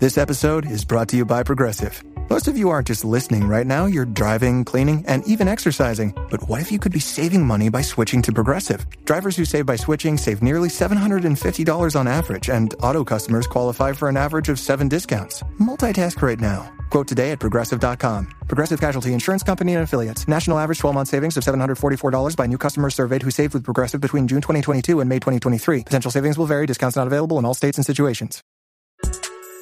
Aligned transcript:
This 0.00 0.18
episode 0.18 0.66
is 0.66 0.84
brought 0.84 1.08
to 1.10 1.16
you 1.16 1.24
by 1.24 1.44
Progressive. 1.44 2.02
Most 2.28 2.48
of 2.48 2.56
you 2.56 2.70
aren't 2.70 2.88
just 2.88 3.04
listening 3.04 3.46
right 3.46 3.66
now, 3.66 3.86
you're 3.86 4.04
driving, 4.04 4.64
cleaning, 4.64 5.04
and 5.06 5.22
even 5.24 5.46
exercising. 5.46 6.12
But 6.30 6.48
what 6.48 6.60
if 6.60 6.72
you 6.72 6.80
could 6.80 6.90
be 6.90 6.98
saving 6.98 7.46
money 7.46 7.68
by 7.68 7.82
switching 7.82 8.20
to 8.22 8.32
Progressive? 8.32 8.86
Drivers 9.04 9.36
who 9.36 9.44
save 9.44 9.66
by 9.66 9.76
switching 9.76 10.16
save 10.16 10.42
nearly 10.42 10.68
$750 10.68 11.96
on 11.96 12.08
average, 12.08 12.50
and 12.50 12.74
auto 12.82 13.04
customers 13.04 13.46
qualify 13.46 13.92
for 13.92 14.08
an 14.08 14.16
average 14.16 14.48
of 14.48 14.58
seven 14.58 14.88
discounts. 14.88 15.44
Multitask 15.60 16.20
right 16.20 16.40
now. 16.40 16.72
Quote 16.90 17.06
today 17.06 17.30
at 17.30 17.38
progressive.com. 17.38 18.32
Progressive 18.48 18.80
Casualty 18.80 19.12
Insurance 19.12 19.44
Company 19.44 19.74
and 19.74 19.84
affiliates. 19.84 20.26
National 20.26 20.58
average 20.58 20.78
12 20.80 20.94
month 20.94 21.08
savings 21.08 21.36
of 21.36 21.44
$744 21.44 22.36
by 22.36 22.46
new 22.46 22.58
customers 22.58 22.96
surveyed 22.96 23.22
who 23.22 23.30
saved 23.30 23.54
with 23.54 23.62
Progressive 23.62 24.00
between 24.00 24.26
June 24.26 24.40
2022 24.40 24.98
and 25.00 25.08
May 25.08 25.16
2023. 25.16 25.84
Potential 25.84 26.10
savings 26.10 26.36
will 26.36 26.46
vary, 26.46 26.66
discounts 26.66 26.96
not 26.96 27.06
available 27.06 27.38
in 27.38 27.44
all 27.44 27.54
states 27.54 27.78
and 27.78 27.86
situations. 27.86 28.42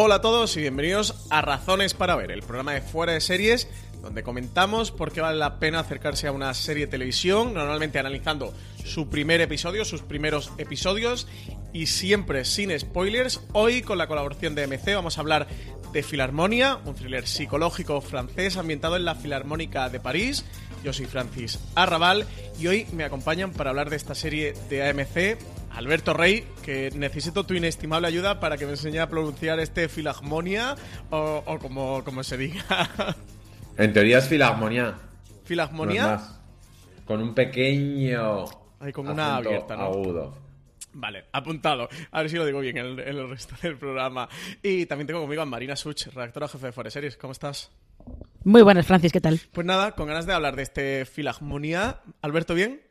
Hola 0.00 0.14
a 0.14 0.20
todos 0.20 0.56
y 0.56 0.60
bienvenidos 0.60 1.26
a 1.28 1.42
Razones 1.42 1.92
para 1.92 2.14
Ver, 2.14 2.30
el 2.30 2.44
programa 2.44 2.72
de 2.72 2.82
fuera 2.82 3.14
de 3.14 3.20
series 3.20 3.66
donde 4.00 4.22
comentamos 4.22 4.92
por 4.92 5.10
qué 5.10 5.20
vale 5.20 5.38
la 5.38 5.58
pena 5.58 5.80
acercarse 5.80 6.28
a 6.28 6.32
una 6.32 6.54
serie 6.54 6.86
de 6.86 6.92
televisión, 6.92 7.52
normalmente 7.52 7.98
analizando 7.98 8.54
su 8.84 9.08
primer 9.08 9.40
episodio, 9.40 9.84
sus 9.84 10.02
primeros 10.02 10.52
episodios 10.56 11.26
y 11.72 11.86
siempre 11.86 12.44
sin 12.44 12.78
spoilers. 12.78 13.40
Hoy 13.52 13.82
con 13.82 13.98
la 13.98 14.06
colaboración 14.06 14.54
de 14.54 14.68
MC 14.68 14.94
vamos 14.94 15.18
a 15.18 15.22
hablar 15.22 15.48
de 15.92 16.02
Filarmonia, 16.04 16.76
un 16.84 16.94
thriller 16.94 17.26
psicológico 17.26 18.00
francés 18.00 18.56
ambientado 18.56 18.94
en 18.94 19.04
la 19.04 19.16
Filarmónica 19.16 19.88
de 19.88 19.98
París. 19.98 20.44
Yo 20.84 20.92
soy 20.92 21.06
Francis 21.06 21.58
Arrabal 21.74 22.24
y 22.60 22.68
hoy 22.68 22.86
me 22.92 23.02
acompañan 23.02 23.52
para 23.52 23.70
hablar 23.70 23.90
de 23.90 23.96
esta 23.96 24.14
serie 24.14 24.54
de 24.70 24.88
AMC 24.88 25.57
Alberto 25.78 26.12
Rey, 26.12 26.44
que 26.64 26.90
necesito 26.96 27.44
tu 27.44 27.54
inestimable 27.54 28.08
ayuda 28.08 28.40
para 28.40 28.56
que 28.56 28.66
me 28.66 28.72
enseñe 28.72 28.98
a 28.98 29.08
pronunciar 29.08 29.60
este 29.60 29.88
Filharmonia 29.88 30.74
o, 31.08 31.44
o 31.46 31.58
como, 31.60 32.02
como 32.02 32.24
se 32.24 32.36
diga. 32.36 32.64
En 33.78 33.92
teoría 33.92 34.18
es 34.18 34.26
es 34.32 36.02
más. 36.02 36.40
Con 37.04 37.22
un 37.22 37.32
pequeño. 37.32 38.46
Ay, 38.80 38.92
con 38.92 39.06
una 39.06 39.36
abierta, 39.36 39.76
¿no? 39.76 39.84
Agudo. 39.84 40.36
Vale, 40.94 41.26
apuntado. 41.30 41.88
A 42.10 42.22
ver 42.22 42.30
si 42.30 42.34
lo 42.34 42.44
digo 42.44 42.58
bien 42.58 42.76
en 42.78 42.86
el, 42.86 42.98
en 42.98 43.16
el 43.16 43.30
resto 43.30 43.54
del 43.62 43.76
programa. 43.76 44.28
Y 44.64 44.84
también 44.86 45.06
tengo 45.06 45.20
conmigo 45.20 45.42
a 45.42 45.46
Marina 45.46 45.76
Such, 45.76 46.08
redactora 46.08 46.48
jefe 46.48 46.66
de 46.66 46.72
Fuera 46.72 46.88
de 46.88 46.90
Series. 46.90 47.16
¿Cómo 47.16 47.30
estás? 47.30 47.70
Muy 48.42 48.62
buenas, 48.62 48.84
Francis, 48.84 49.12
¿qué 49.12 49.20
tal? 49.20 49.40
Pues 49.52 49.64
nada, 49.64 49.92
con 49.92 50.08
ganas 50.08 50.26
de 50.26 50.32
hablar 50.32 50.56
de 50.56 50.62
este 50.64 51.04
Filharmonia. 51.04 52.00
Alberto, 52.20 52.54
¿bien? 52.56 52.82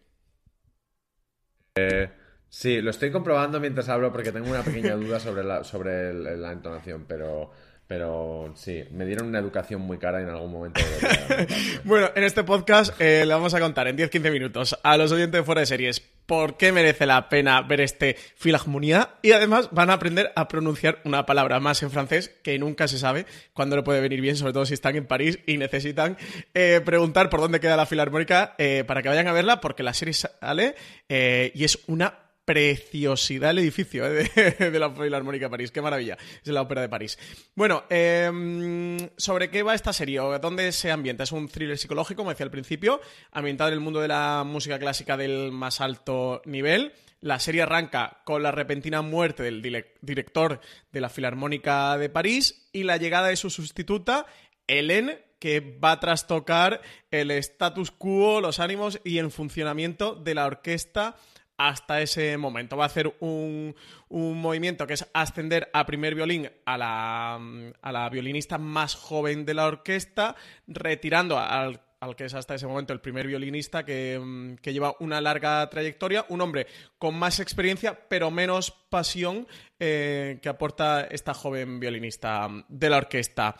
Sí, 2.50 2.82
lo 2.82 2.92
estoy 2.92 3.12
comprobando 3.12 3.60
mientras 3.60 3.90
hablo 3.90 4.12
porque 4.12 4.32
tengo 4.32 4.50
una 4.50 4.64
pequeña 4.64 4.96
duda 4.96 5.20
sobre 5.20 5.44
la, 5.44 5.64
sobre 5.64 6.14
la 6.14 6.52
entonación, 6.54 7.06
pero, 7.08 7.52
pero 7.88 8.54
sí, 8.56 8.84
me 8.92 9.06
dieron 9.06 9.28
una 9.28 9.40
educación 9.40 9.82
muy 9.82 9.98
cara 9.98 10.22
en 10.22 10.30
algún 10.30 10.52
momento. 10.52 10.82
Bueno, 11.84 12.10
en 12.16 12.24
este 12.24 12.44
podcast 12.44 13.00
eh, 13.00 13.24
le 13.26 13.34
vamos 13.34 13.54
a 13.54 13.60
contar 13.60 13.88
en 13.88 13.98
10-15 13.98 14.32
minutos 14.32 14.78
a 14.84 14.98
los 14.98 15.12
oyentes 15.12 15.40
de 15.40 15.46
Fuera 15.46 15.62
de 15.62 15.68
Series 15.68 16.02
por 16.26 16.58
qué 16.58 16.74
merece 16.74 17.06
la 17.06 17.30
pena 17.30 17.62
ver 17.62 17.80
este 17.80 18.18
Filharmonia 18.36 19.12
y 19.22 19.32
además 19.32 19.70
van 19.72 19.90
a 19.90 19.94
aprender 19.94 20.34
a 20.36 20.50
pronunciar 20.50 21.00
una 21.06 21.26
palabra 21.26 21.62
más 21.62 21.82
en 21.84 21.92
francés 21.92 22.30
que 22.44 22.60
nunca 22.60 22.90
se 22.90 22.98
sabe 22.98 23.26
cuándo 23.54 23.78
le 23.78 23.84
puede 23.84 24.02
venir 24.02 24.20
bien, 24.20 24.36
sobre 24.36 24.52
todo 24.52 24.66
si 24.66 24.74
están 24.74 24.98
en 24.98 25.06
París 25.06 25.40
y 25.46 25.58
necesitan 25.58 26.18
eh, 26.54 26.82
preguntar 26.84 27.30
por 27.30 27.40
dónde 27.40 27.62
queda 27.62 27.78
la 27.78 27.86
Filarmónica 27.86 28.56
eh, 28.58 28.84
para 28.86 29.02
que 29.02 29.10
vayan 29.10 29.28
a 29.28 29.34
verla 29.34 29.62
porque 29.62 29.84
la 29.84 29.94
serie 29.94 30.14
sale 30.14 30.76
y 31.08 31.64
es 31.64 31.80
una 31.88 32.27
preciosidad 32.48 33.52
el 33.52 33.60
edificio 33.60 34.08
eh, 34.08 34.32
de, 34.58 34.80
la 34.80 34.90
Filarmónica 34.90 35.48
de 35.48 35.50
París. 35.50 35.70
Qué 35.70 35.82
maravilla. 35.82 36.18
Es 36.42 36.48
la 36.48 36.62
ópera 36.62 36.80
de 36.80 36.88
París. 36.88 37.20
Bueno, 37.56 37.84
eh, 37.90 39.10
¿sobre 39.18 39.50
qué 39.50 39.64
va 39.64 39.76
esta 39.76 39.92
serie? 39.92 40.22
¿O 40.22 40.40
¿Dónde 40.40 40.72
se 40.72 40.90
ambienta? 40.90 41.24
Es 41.24 41.34
un 41.34 41.50
thriller 41.50 41.78
psicológico, 41.78 42.20
como 42.20 42.30
decía 42.30 42.46
al 42.46 42.52
principio, 42.52 43.02
ambientado 43.34 43.68
en 43.68 43.74
el 43.74 43.82
mundo 43.82 44.00
de 44.00 44.08
la 44.08 44.46
música 44.46 44.80
clásica 44.80 45.18
del 45.18 45.52
más 45.52 45.82
alto 45.82 46.42
nivel. 46.46 46.94
La 47.20 47.38
serie 47.40 47.64
arranca 47.64 48.22
con 48.24 48.42
la 48.42 48.52
repentina 48.52 49.02
muerte 49.02 49.44
del 49.44 49.62
director 50.02 50.62
de 50.94 51.02
la 51.02 51.10
Filarmónica 51.10 51.98
de 51.98 52.10
París 52.10 52.70
y 52.72 52.84
la 52.84 52.96
llegada 52.96 53.28
de 53.28 53.36
su 53.36 53.50
sustituta, 53.50 54.26
Hélène, 54.68 55.20
que 55.40 55.60
va 55.60 55.92
a 55.92 56.00
trastocar 56.00 56.80
el 57.12 57.30
status 57.32 57.92
quo, 57.92 58.40
los 58.40 58.62
ánimos 58.62 59.02
y 59.04 59.18
el 59.18 59.32
funcionamiento 59.32 60.16
de 60.16 60.34
la 60.34 60.46
orquesta 60.46 61.18
hasta 61.58 62.02
ese 62.02 62.38
momento. 62.38 62.78
Va 62.78 62.86
a 62.86 62.88
hacer 62.88 63.16
un, 63.20 63.76
un 64.10 64.42
movimiento 64.42 64.88
que 64.88 64.94
es 64.94 65.08
ascender 65.14 65.70
a 65.74 65.86
primer 65.86 66.16
violín 66.16 66.50
a 66.66 66.78
la, 66.78 67.40
a 67.82 67.92
la 67.92 68.10
violinista 68.10 68.58
más 68.58 68.96
joven 68.96 69.46
de 69.46 69.54
la 69.54 69.66
orquesta, 69.66 70.36
retirando 70.68 71.40
al, 71.40 71.82
al 72.00 72.16
que 72.16 72.26
es 72.26 72.34
hasta 72.34 72.56
ese 72.56 72.68
momento 72.68 72.94
el 72.94 73.02
primer 73.02 73.28
violinista 73.28 73.84
que, 73.84 74.20
mm, 74.22 74.56
que 74.56 74.74
lleva 74.74 74.96
una 75.00 75.20
larga 75.22 75.68
trayectoria, 75.70 76.26
un 76.30 76.42
hombre 76.42 76.68
con 76.98 77.16
más 77.16 77.40
experiencia 77.40 78.08
pero 78.08 78.32
menos 78.32 78.72
pasión 78.90 79.48
eh, 79.80 80.40
que 80.42 80.50
aporta 80.50 81.08
esta 81.10 81.34
joven 81.34 81.80
violinista 81.80 82.48
de 82.68 82.90
la 82.90 82.98
orquesta. 82.98 83.56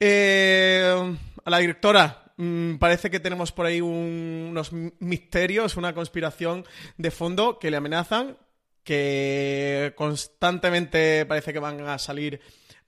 Eh, 0.00 1.16
a 1.44 1.50
la 1.50 1.58
directora, 1.58 2.31
mm, 2.42 2.76
parece 2.78 3.10
que 3.10 3.20
tenemos 3.20 3.52
por 3.52 3.66
ahí 3.66 3.80
un- 3.80 4.48
unos 4.50 4.72
misterios, 5.00 5.76
una 5.76 5.94
conspiración 5.94 6.64
de 6.96 7.10
fondo 7.10 7.58
que 7.58 7.70
le 7.70 7.76
amenazan, 7.76 8.36
que 8.84 9.92
constantemente 9.96 11.24
parece 11.26 11.52
que 11.52 11.58
van 11.58 11.80
a 11.88 11.98
salir 11.98 12.40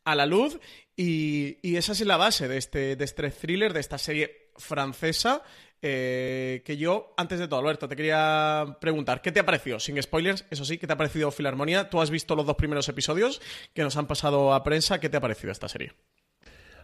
a 0.04 0.14
la 0.14 0.26
luz 0.26 0.58
y, 0.96 1.58
y 1.62 1.76
esa 1.76 1.92
es 1.92 2.00
la 2.02 2.16
base 2.16 2.48
de 2.48 2.56
este, 2.58 2.96
de 2.96 3.04
este 3.04 3.30
thriller, 3.30 3.72
de 3.72 3.80
esta 3.80 3.98
serie 3.98 4.50
francesa. 4.56 5.42
eh, 5.86 6.62
que 6.64 6.76
yo, 6.78 7.12
antes 7.18 7.38
de 7.38 7.46
todo, 7.46 7.60
Alberto, 7.60 7.86
te 7.88 7.94
quería 7.96 8.78
preguntar, 8.80 9.20
¿qué 9.20 9.30
te 9.32 9.40
ha 9.40 9.44
parecido? 9.44 9.78
Sin 9.78 10.00
spoilers, 10.02 10.46
eso 10.50 10.64
sí, 10.64 10.78
¿qué 10.78 10.86
te 10.86 10.94
ha 10.94 10.96
parecido 10.96 11.30
Filarmonía? 11.30 11.90
Tú 11.90 12.00
has 12.00 12.08
visto 12.10 12.34
los 12.34 12.46
dos 12.46 12.56
primeros 12.56 12.88
episodios 12.88 13.42
que 13.74 13.82
nos 13.82 13.96
han 13.98 14.06
pasado 14.06 14.54
a 14.54 14.62
prensa, 14.62 14.98
¿qué 14.98 15.10
te 15.10 15.18
ha 15.18 15.20
parecido 15.20 15.52
esta 15.52 15.68
serie? 15.68 15.92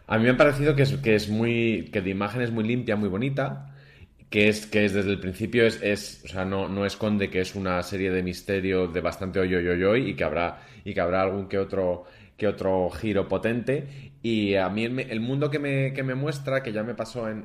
A 0.07 0.17
mí 0.17 0.23
me 0.25 0.31
ha 0.31 0.37
parecido 0.37 0.75
que 0.75 0.83
es, 0.83 0.93
que 0.97 1.15
es 1.15 1.29
muy. 1.29 1.89
que 1.91 2.01
de 2.01 2.09
imagen 2.09 2.41
es 2.41 2.51
muy 2.51 2.63
limpia, 2.65 2.95
muy 2.95 3.09
bonita. 3.09 3.67
Que 4.29 4.47
es, 4.49 4.65
que 4.65 4.85
es 4.85 4.93
desde 4.93 5.11
el 5.11 5.19
principio 5.19 5.65
es, 5.65 5.81
es 5.83 6.21
o 6.25 6.27
sea, 6.29 6.45
no, 6.45 6.69
no 6.69 6.85
esconde 6.85 7.29
que 7.29 7.41
es 7.41 7.53
una 7.55 7.83
serie 7.83 8.11
de 8.11 8.23
misterio 8.23 8.87
de 8.87 9.01
bastante 9.01 9.39
hoy, 9.39 9.53
y 10.09 10.15
que 10.15 10.23
habrá, 10.23 10.61
y 10.85 10.93
que 10.93 11.01
habrá 11.01 11.21
algún 11.23 11.49
que 11.49 11.59
otro, 11.59 12.05
que 12.37 12.47
otro 12.47 12.89
giro 12.91 13.27
potente. 13.27 13.87
Y 14.23 14.55
a 14.55 14.69
mí 14.69 14.85
el, 14.85 14.99
el 14.99 15.19
mundo 15.19 15.49
que 15.51 15.59
me, 15.59 15.91
que 15.93 16.03
me 16.03 16.15
muestra, 16.15 16.63
que 16.63 16.71
ya 16.71 16.83
me 16.83 16.95
pasó 16.95 17.29
en, 17.29 17.43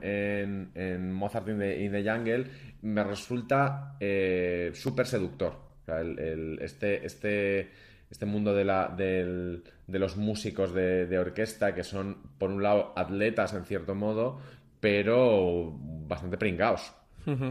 en, 0.74 1.12
Mozart 1.12 1.48
in 1.48 1.58
the, 1.58 2.04
Jungle, 2.08 2.46
me 2.82 3.02
resulta 3.04 3.96
eh, 4.00 4.70
súper 4.74 5.06
seductor. 5.06 5.54
El- 5.88 6.58
este, 6.62 7.04
este, 7.06 7.70
este 8.10 8.26
mundo 8.26 8.54
de, 8.54 8.64
la, 8.64 8.88
del- 8.96 9.64
de 9.86 9.98
los 9.98 10.16
músicos 10.16 10.72
de, 10.74 11.06
de 11.06 11.18
orquesta, 11.18 11.74
que 11.74 11.82
son, 11.84 12.18
por 12.38 12.50
un 12.50 12.62
lado, 12.62 12.92
atletas 12.96 13.52
en 13.54 13.64
cierto 13.64 13.94
modo, 13.94 14.40
pero 14.80 15.72
bastante 16.06 16.38
pringados. 16.38 16.92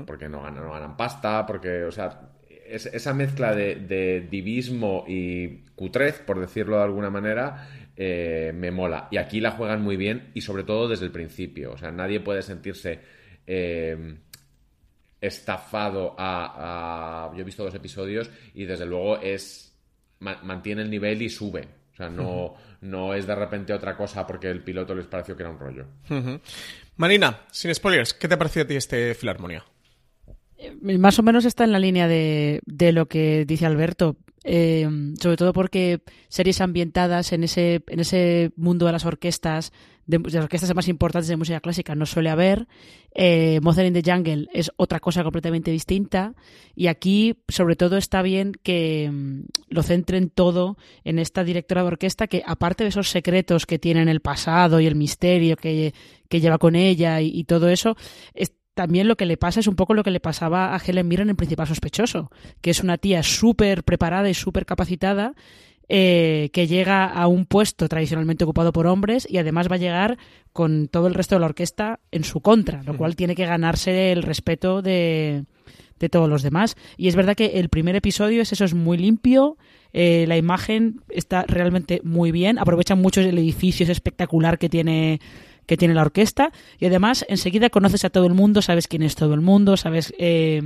Porque 0.05 0.29
no 0.29 0.41
ganan, 0.41 0.63
no 0.63 0.71
ganan 0.71 0.95
pasta, 0.95 1.45
porque, 1.45 1.83
o 1.83 1.91
sea, 1.91 2.29
es- 2.67 2.85
esa 2.85 3.13
mezcla 3.13 3.53
de, 3.53 3.75
de 3.75 4.21
divismo 4.29 5.03
y 5.07 5.65
cutrez, 5.75 6.19
por 6.19 6.39
decirlo 6.39 6.77
de 6.77 6.83
alguna 6.83 7.09
manera, 7.09 7.67
eh, 7.97 8.51
me 8.55 8.71
mola. 8.71 9.07
Y 9.11 9.17
aquí 9.17 9.39
la 9.41 9.51
juegan 9.51 9.81
muy 9.81 9.97
bien 9.97 10.31
y 10.33 10.41
sobre 10.41 10.63
todo 10.63 10.87
desde 10.87 11.05
el 11.05 11.11
principio. 11.11 11.73
O 11.73 11.77
sea, 11.77 11.91
nadie 11.91 12.21
puede 12.21 12.41
sentirse 12.41 12.99
eh, 13.47 14.15
estafado 15.21 16.15
a, 16.17 17.27
a- 17.29 17.33
Yo 17.35 17.41
he 17.41 17.43
visto 17.43 17.63
dos 17.63 17.75
episodios 17.75 18.29
y 18.53 18.65
desde 18.65 18.85
luego 18.85 19.17
es... 19.19 19.74
ma- 20.25 20.41
mantiene 20.43 20.81
el 20.81 20.89
nivel 20.89 21.21
y 21.21 21.29
sube. 21.29 21.67
O 21.93 21.95
sea, 21.95 22.09
no, 22.09 22.55
no 22.81 23.13
es 23.13 23.25
de 23.25 23.35
repente 23.35 23.71
otra 23.71 23.95
cosa 23.95 24.25
porque 24.27 24.49
el 24.49 24.63
piloto 24.63 24.93
les 24.95 25.05
pareció 25.05 25.35
que 25.37 25.43
era 25.43 25.51
un 25.51 25.59
rollo. 25.59 25.85
Marina, 26.97 27.41
sin 27.51 27.73
spoilers, 27.73 28.13
¿qué 28.13 28.27
te 28.27 28.33
ha 28.33 28.37
parecido 28.37 28.65
a 28.65 28.67
ti 28.67 28.75
este 28.75 29.13
Filarmonía? 29.15 29.63
Más 30.81 31.19
o 31.19 31.23
menos 31.23 31.45
está 31.45 31.63
en 31.63 31.71
la 31.71 31.79
línea 31.79 32.07
de, 32.07 32.61
de 32.65 32.91
lo 32.91 33.07
que 33.07 33.45
dice 33.45 33.65
Alberto. 33.65 34.17
eh, 34.43 34.87
sobre 35.21 35.37
todo 35.37 35.53
porque 35.53 36.01
series 36.27 36.59
ambientadas 36.61 37.31
en 37.33 37.43
ese, 37.43 37.83
en 37.87 37.99
ese 37.99 38.51
mundo 38.55 38.85
de 38.85 38.91
las 38.91 39.05
orquestas, 39.05 39.71
de, 40.05 40.19
las 40.19 40.43
orquestas 40.43 40.73
más 40.75 40.87
importantes 40.87 41.27
de 41.27 41.37
música 41.37 41.59
clásica, 41.59 41.95
no 41.95 42.05
suele 42.05 42.29
haber. 42.29 42.67
Eh, 43.13 43.59
Mozart 43.61 43.87
in 43.87 43.93
the 43.93 44.03
Jungle 44.11 44.47
es 44.53 44.71
otra 44.77 44.99
cosa 44.99 45.23
completamente 45.23 45.71
distinta. 45.71 46.33
Y 46.75 46.87
aquí, 46.87 47.37
sobre 47.47 47.75
todo, 47.75 47.97
está 47.97 48.21
bien 48.21 48.53
que 48.63 49.09
mm, 49.11 49.41
lo 49.69 49.83
centren 49.83 50.29
todo 50.29 50.77
en 51.03 51.19
esta 51.19 51.43
directora 51.43 51.81
de 51.81 51.87
orquesta 51.87 52.27
que, 52.27 52.43
aparte 52.45 52.83
de 52.83 52.89
esos 52.89 53.09
secretos 53.09 53.65
que 53.65 53.79
tiene 53.79 54.01
en 54.01 54.09
el 54.09 54.19
pasado 54.21 54.79
y 54.79 54.85
el 54.85 54.95
misterio 54.95 55.55
que, 55.57 55.93
que 56.29 56.39
lleva 56.41 56.57
con 56.57 56.75
ella 56.75 57.21
y, 57.21 57.27
y 57.27 57.43
todo 57.45 57.69
eso, 57.69 57.95
es- 58.33 58.53
también 58.75 59.07
lo 59.07 59.15
que 59.15 59.25
le 59.25 59.37
pasa 59.37 59.61
es 59.61 59.67
un 59.67 59.77
poco 59.77 59.93
lo 59.93 60.03
que 60.03 60.11
le 60.11 60.19
pasaba 60.19 60.75
a 60.75 60.81
Helen 60.85 61.07
Mirren 61.07 61.29
en 61.29 61.37
Principal 61.37 61.65
Sospechoso, 61.65 62.29
que 62.59 62.71
es 62.71 62.81
una 62.83 62.97
tía 62.97 63.23
súper 63.23 63.85
preparada 63.85 64.29
y 64.29 64.33
súper 64.33 64.65
capacitada 64.65 65.33
eh, 65.87 66.49
que 66.53 66.67
llega 66.67 67.05
a 67.05 67.27
un 67.27 67.45
puesto 67.45 67.87
tradicionalmente 67.87 68.43
ocupado 68.43 68.71
por 68.73 68.87
hombres 68.87 69.27
y 69.29 69.37
además 69.37 69.69
va 69.69 69.75
a 69.75 69.79
llegar 69.79 70.17
con 70.53 70.87
todo 70.87 71.07
el 71.07 71.13
resto 71.13 71.35
de 71.35 71.41
la 71.41 71.47
orquesta 71.47 71.99
en 72.11 72.23
su 72.23 72.41
contra, 72.41 72.81
lo 72.83 72.97
cual 72.97 73.15
tiene 73.15 73.35
que 73.35 73.45
ganarse 73.45 74.11
el 74.11 74.23
respeto 74.23 74.81
de, 74.81 75.45
de 75.99 76.09
todos 76.09 76.29
los 76.29 76.43
demás. 76.43 76.75
Y 76.97 77.07
es 77.07 77.15
verdad 77.15 77.35
que 77.35 77.59
el 77.59 77.69
primer 77.69 77.95
episodio 77.95 78.41
es 78.41 78.51
eso, 78.51 78.65
es 78.65 78.73
muy 78.73 78.97
limpio, 78.97 79.57
eh, 79.93 80.25
la 80.27 80.37
imagen 80.37 81.01
está 81.09 81.43
realmente 81.47 82.01
muy 82.03 82.31
bien, 82.31 82.59
aprovechan 82.59 83.01
mucho 83.01 83.21
el 83.21 83.37
edificio, 83.37 83.83
es 83.83 83.89
espectacular 83.89 84.57
que 84.57 84.69
tiene 84.69 85.19
que 85.65 85.77
tiene 85.77 85.95
la 85.95 86.03
orquesta 86.03 86.51
y 86.77 86.85
además 86.85 87.25
enseguida 87.27 87.71
conoces 87.71 88.05
a 88.05 88.11
todo 88.11 88.27
el 88.27 88.35
mundo, 88.35 88.61
sabes 88.61 88.87
quién 88.87 89.01
es 89.01 89.15
todo 89.15 89.33
el 89.33 89.41
mundo, 89.41 89.77
sabes 89.77 90.13
eh, 90.19 90.61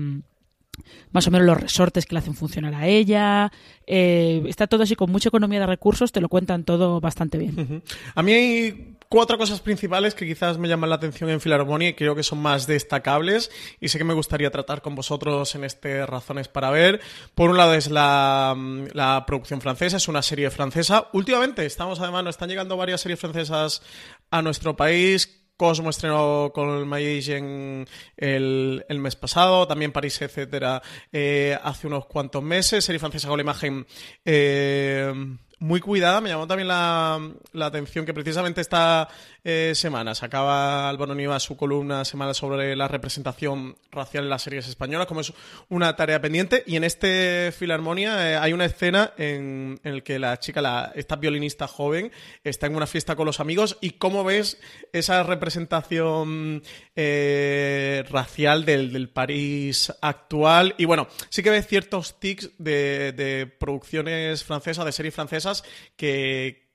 más 1.12 1.28
o 1.28 1.32
menos 1.32 1.46
los 1.48 1.60
resortes 1.60 2.06
que 2.06 2.16
le 2.16 2.20
hacen 2.20 2.36
funcionar 2.36 2.74
a 2.76 2.88
ella, 2.88 3.52
eh, 3.88 4.44
está 4.48 4.68
todo 4.68 4.84
así 4.84 4.96
con 4.96 5.12
mucha 5.12 5.30
economía 5.30 5.60
de 5.60 5.66
recursos, 5.66 6.12
te 6.12 6.22
lo 6.22 6.30
cuentan 6.30 6.64
todo 6.64 7.00
bastante 7.00 7.38
bien. 7.38 7.84
A 8.16 8.24
mí 8.24 8.34
hay 8.34 8.96
cuatro 9.10 9.40
cosas 9.40 9.60
principales 9.60 10.14
que 10.14 10.26
quizás 10.26 10.58
me 10.58 10.68
llaman 10.68 10.90
la 10.92 10.98
atención 10.98 11.30
en 11.32 11.42
Filarmonía 11.42 11.90
y 11.90 11.94
creo 11.96 12.16
que 12.16 12.24
son 12.24 12.40
más 12.40 12.68
destacables 12.68 13.52
y 13.80 13.90
sé 13.90 13.98
que 13.98 14.04
me 14.04 14.14
gustaría 14.14 14.52
tratar 14.52 14.82
con 14.82 14.96
vosotros 14.96 15.56
en 15.56 15.64
este 15.64 16.06
Razones 16.06 16.48
para 16.48 16.70
Ver. 16.70 17.02
Por 17.34 17.50
un 17.50 17.58
lado 17.58 17.74
es 17.74 17.90
la, 17.90 18.56
la 18.94 19.24
producción 19.26 19.62
francesa, 19.62 19.98
es 19.98 20.08
una 20.08 20.22
serie 20.22 20.50
francesa. 20.52 21.08
Últimamente 21.14 21.66
estamos 21.66 22.00
además, 22.00 22.24
nos 22.24 22.36
están 22.36 22.50
llegando 22.50 22.78
varias 22.78 23.02
series 23.02 23.20
francesas 23.20 23.82
a 24.30 24.42
nuestro 24.42 24.76
país. 24.76 25.36
Cosmo 25.60 25.90
estrenó 25.90 26.52
con 26.54 26.70
el 26.70 26.86
Magician 26.86 27.86
el, 28.16 28.86
el 28.88 29.00
mes 29.00 29.18
pasado, 29.18 29.68
también 29.68 29.92
París, 29.92 30.22
etcétera, 30.22 30.82
eh, 31.12 31.60
hace 31.62 31.86
unos 31.86 32.06
cuantos 32.06 32.42
meses. 32.42 32.86
Serie 32.86 32.98
francesa 32.98 33.28
con 33.28 33.36
la 33.36 33.44
imagen 33.44 33.86
eh, 34.24 35.14
muy 35.60 35.80
cuidada. 35.80 36.22
Me 36.22 36.30
llamó 36.30 36.48
también 36.48 36.68
la, 36.68 37.20
la 37.54 37.66
atención 37.66 38.06
que 38.06 38.14
precisamente 38.14 38.62
esta 38.62 39.08
eh, 39.44 39.74
semana 39.76 40.16
sacaba 40.16 40.90
Álvaro 40.90 41.16
Niva 41.16 41.40
su 41.40 41.56
columna 41.56 42.04
semanal 42.06 42.36
sobre 42.36 42.76
la 42.76 42.88
representación 42.88 43.78
racial 43.92 44.24
en 44.26 44.30
las 44.30 44.42
series 44.42 44.68
españolas, 44.68 45.08
como 45.08 45.22
es 45.22 45.34
una 45.70 45.96
tarea 45.96 46.22
pendiente. 46.22 46.64
Y 46.66 46.76
en 46.76 46.84
este 46.84 47.52
Filarmonia 47.58 48.32
eh, 48.32 48.38
hay 48.38 48.54
una 48.54 48.66
escena 48.66 49.14
en, 49.18 49.80
en 49.84 49.94
el 49.94 50.04
que 50.04 50.20
la 50.20 50.40
chica, 50.40 50.62
la, 50.62 50.92
esta 50.96 51.16
violinista 51.16 51.68
joven, 51.68 52.12
está 52.44 52.68
en 52.68 52.76
una 52.76 52.88
fiesta 52.88 53.16
con 53.16 53.26
los 53.26 53.40
amigos. 53.40 53.78
¿Y 53.82 53.92
cómo 53.92 54.24
ves 54.24 54.60
esa 54.94 55.24
representación 55.24 56.64
eh, 56.96 58.04
racial 58.10 58.66
del, 58.66 58.94
del 58.94 59.10
París 59.10 59.92
actual? 60.02 60.76
Y 60.78 60.86
bueno, 60.86 61.08
sí 61.30 61.44
que 61.44 61.50
ves 61.50 61.68
ciertos 61.68 62.20
tics 62.20 62.52
de, 62.58 63.14
de 63.14 63.48
producciones 63.48 64.44
francesas, 64.44 64.86
de 64.86 64.92
series 64.92 65.16
francesas, 65.16 65.49
que, 65.96 66.70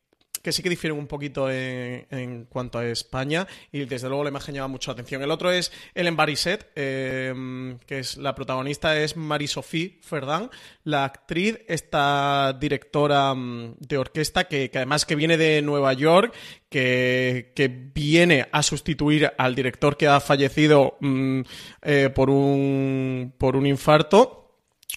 que 0.45 0.53
sí 0.53 0.63
que 0.63 0.69
difieren 0.69 0.99
un 0.99 1.07
poquito 1.07 1.51
en, 1.51 2.07
en 2.11 2.45
cuanto 2.45 2.79
a 2.79 2.85
España 2.85 3.47
y 3.73 3.87
desde 3.87 4.09
luego 4.09 4.25
la 4.25 4.31
imagen 4.31 4.55
llama 4.55 4.69
mucho 4.69 4.91
la 4.91 4.93
atención. 4.93 5.23
El 5.23 5.31
otro 5.31 5.51
es 5.51 5.73
Ellen 5.95 6.17
Barisset, 6.17 6.71
eh, 6.77 7.77
que 7.87 7.99
es 8.01 8.19
la 8.19 8.35
protagonista, 8.35 9.01
es 9.01 9.17
Marie-Sophie 9.17 10.01
Ferdin, 10.03 10.51
la 10.85 11.05
actriz, 11.05 11.61
esta 11.67 12.55
directora 12.61 13.35
mm, 13.35 13.77
de 13.79 13.97
orquesta 13.97 14.45
que, 14.45 14.71
que 14.71 14.79
además 14.79 15.07
que 15.07 15.17
viene 15.17 15.39
de 15.39 15.63
Nueva 15.63 15.95
York, 15.95 16.35
que, 16.69 17.53
que 17.57 17.69
viene 17.69 18.47
a 18.53 18.63
sustituir 18.63 19.33
al 19.39 19.55
director 19.55 19.97
que 19.97 20.09
ha 20.09 20.21
fallecido 20.21 20.99
mm, 21.01 21.41
eh, 21.81 22.11
por, 22.15 22.29
un, 22.29 23.33
por 23.39 23.57
un 23.57 23.67
infarto 23.67 24.44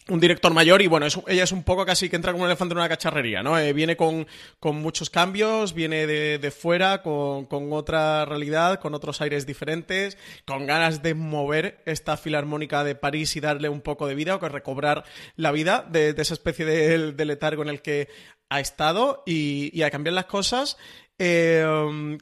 un 0.10 0.20
director 0.20 0.54
mayor 0.54 0.82
y 0.82 0.88
bueno, 0.88 1.06
es, 1.06 1.20
ella 1.28 1.44
es 1.44 1.52
un 1.52 1.64
poco 1.64 1.86
casi 1.86 2.10
que 2.10 2.16
entra 2.16 2.32
como 2.32 2.44
un 2.44 2.50
elefante 2.50 2.74
en 2.74 2.78
una 2.78 2.90
cacharrería, 2.90 3.44
¿no? 3.44 3.60
Eh, 3.60 3.74
viene 3.74 3.98
con, 3.98 4.28
con, 4.60 4.78
muchos 4.82 5.10
cambios, 5.10 5.74
viene 5.74 6.08
de, 6.08 6.38
de 6.38 6.52
fuera, 6.52 7.02
con, 7.02 7.46
con, 7.46 7.74
otra 7.74 8.26
realidad, 8.26 8.80
con 8.80 8.94
otros 8.94 9.22
aires 9.22 9.46
diferentes, 9.46 10.18
con 10.46 10.66
ganas 10.66 11.02
de 11.02 11.14
mover 11.14 11.82
esta 11.86 12.16
filarmónica 12.18 12.84
de 12.84 12.96
París 12.96 13.36
y 13.36 13.42
darle 13.42 13.70
un 13.70 13.82
poco 13.82 14.08
de 14.08 14.16
vida 14.16 14.36
o 14.36 14.40
que 14.40 14.50
recobrar 14.50 15.04
la 15.36 15.52
vida 15.52 15.86
de, 15.90 16.16
esa 16.18 16.34
especie 16.34 16.66
de, 16.66 17.12
de, 17.12 17.26
letargo 17.26 17.64
en 17.64 17.70
el 17.70 17.82
que 17.82 18.08
ha 18.50 18.60
estado 18.60 19.24
y, 19.26 19.78
y 19.78 19.84
a 19.84 19.92
cambiar 19.92 20.14
las 20.14 20.26
cosas, 20.26 20.78
eh, 21.20 21.66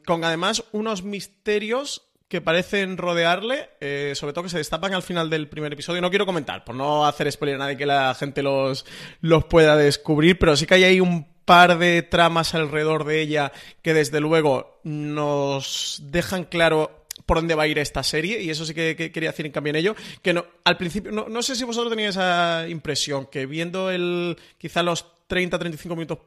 con 0.06 0.24
además 0.24 0.64
unos 0.72 1.02
misterios 1.02 2.05
que 2.28 2.40
parecen 2.40 2.96
rodearle, 2.96 3.70
eh, 3.80 4.12
sobre 4.16 4.32
todo 4.32 4.44
que 4.44 4.50
se 4.50 4.58
destapan 4.58 4.94
al 4.94 5.02
final 5.02 5.30
del 5.30 5.48
primer 5.48 5.72
episodio. 5.72 6.00
No 6.00 6.10
quiero 6.10 6.26
comentar, 6.26 6.64
por 6.64 6.74
no 6.74 7.06
hacer 7.06 7.30
spoiler 7.30 7.56
a 7.56 7.58
nadie 7.58 7.76
que 7.76 7.86
la 7.86 8.14
gente 8.14 8.42
los, 8.42 8.84
los 9.20 9.44
pueda 9.44 9.76
descubrir, 9.76 10.38
pero 10.38 10.56
sí 10.56 10.66
que 10.66 10.74
hay 10.74 10.84
ahí 10.84 11.00
un 11.00 11.26
par 11.44 11.78
de 11.78 12.02
tramas 12.02 12.54
alrededor 12.54 13.04
de 13.04 13.20
ella 13.20 13.52
que 13.80 13.94
desde 13.94 14.20
luego 14.20 14.80
nos 14.82 16.02
dejan 16.04 16.44
claro 16.44 17.06
por 17.24 17.38
dónde 17.38 17.54
va 17.54 17.62
a 17.62 17.68
ir 17.68 17.78
esta 17.78 18.02
serie 18.02 18.42
y 18.42 18.50
eso 18.50 18.66
sí 18.66 18.74
que, 18.74 18.96
que 18.96 19.12
quería 19.12 19.30
decir 19.30 19.46
en 19.46 19.52
cambio 19.52 19.70
en 19.70 19.76
ello 19.76 19.96
que 20.22 20.34
no 20.34 20.44
al 20.64 20.76
principio 20.76 21.12
no, 21.12 21.28
no 21.28 21.42
sé 21.42 21.54
si 21.54 21.64
vosotros 21.64 21.90
teníais 21.90 22.16
esa 22.16 22.68
impresión 22.68 23.26
que 23.26 23.46
viendo 23.46 23.90
el 23.90 24.36
quizá 24.58 24.82
los 24.82 25.06
30 25.28 25.58
35 25.58 25.96
minutos 25.96 26.18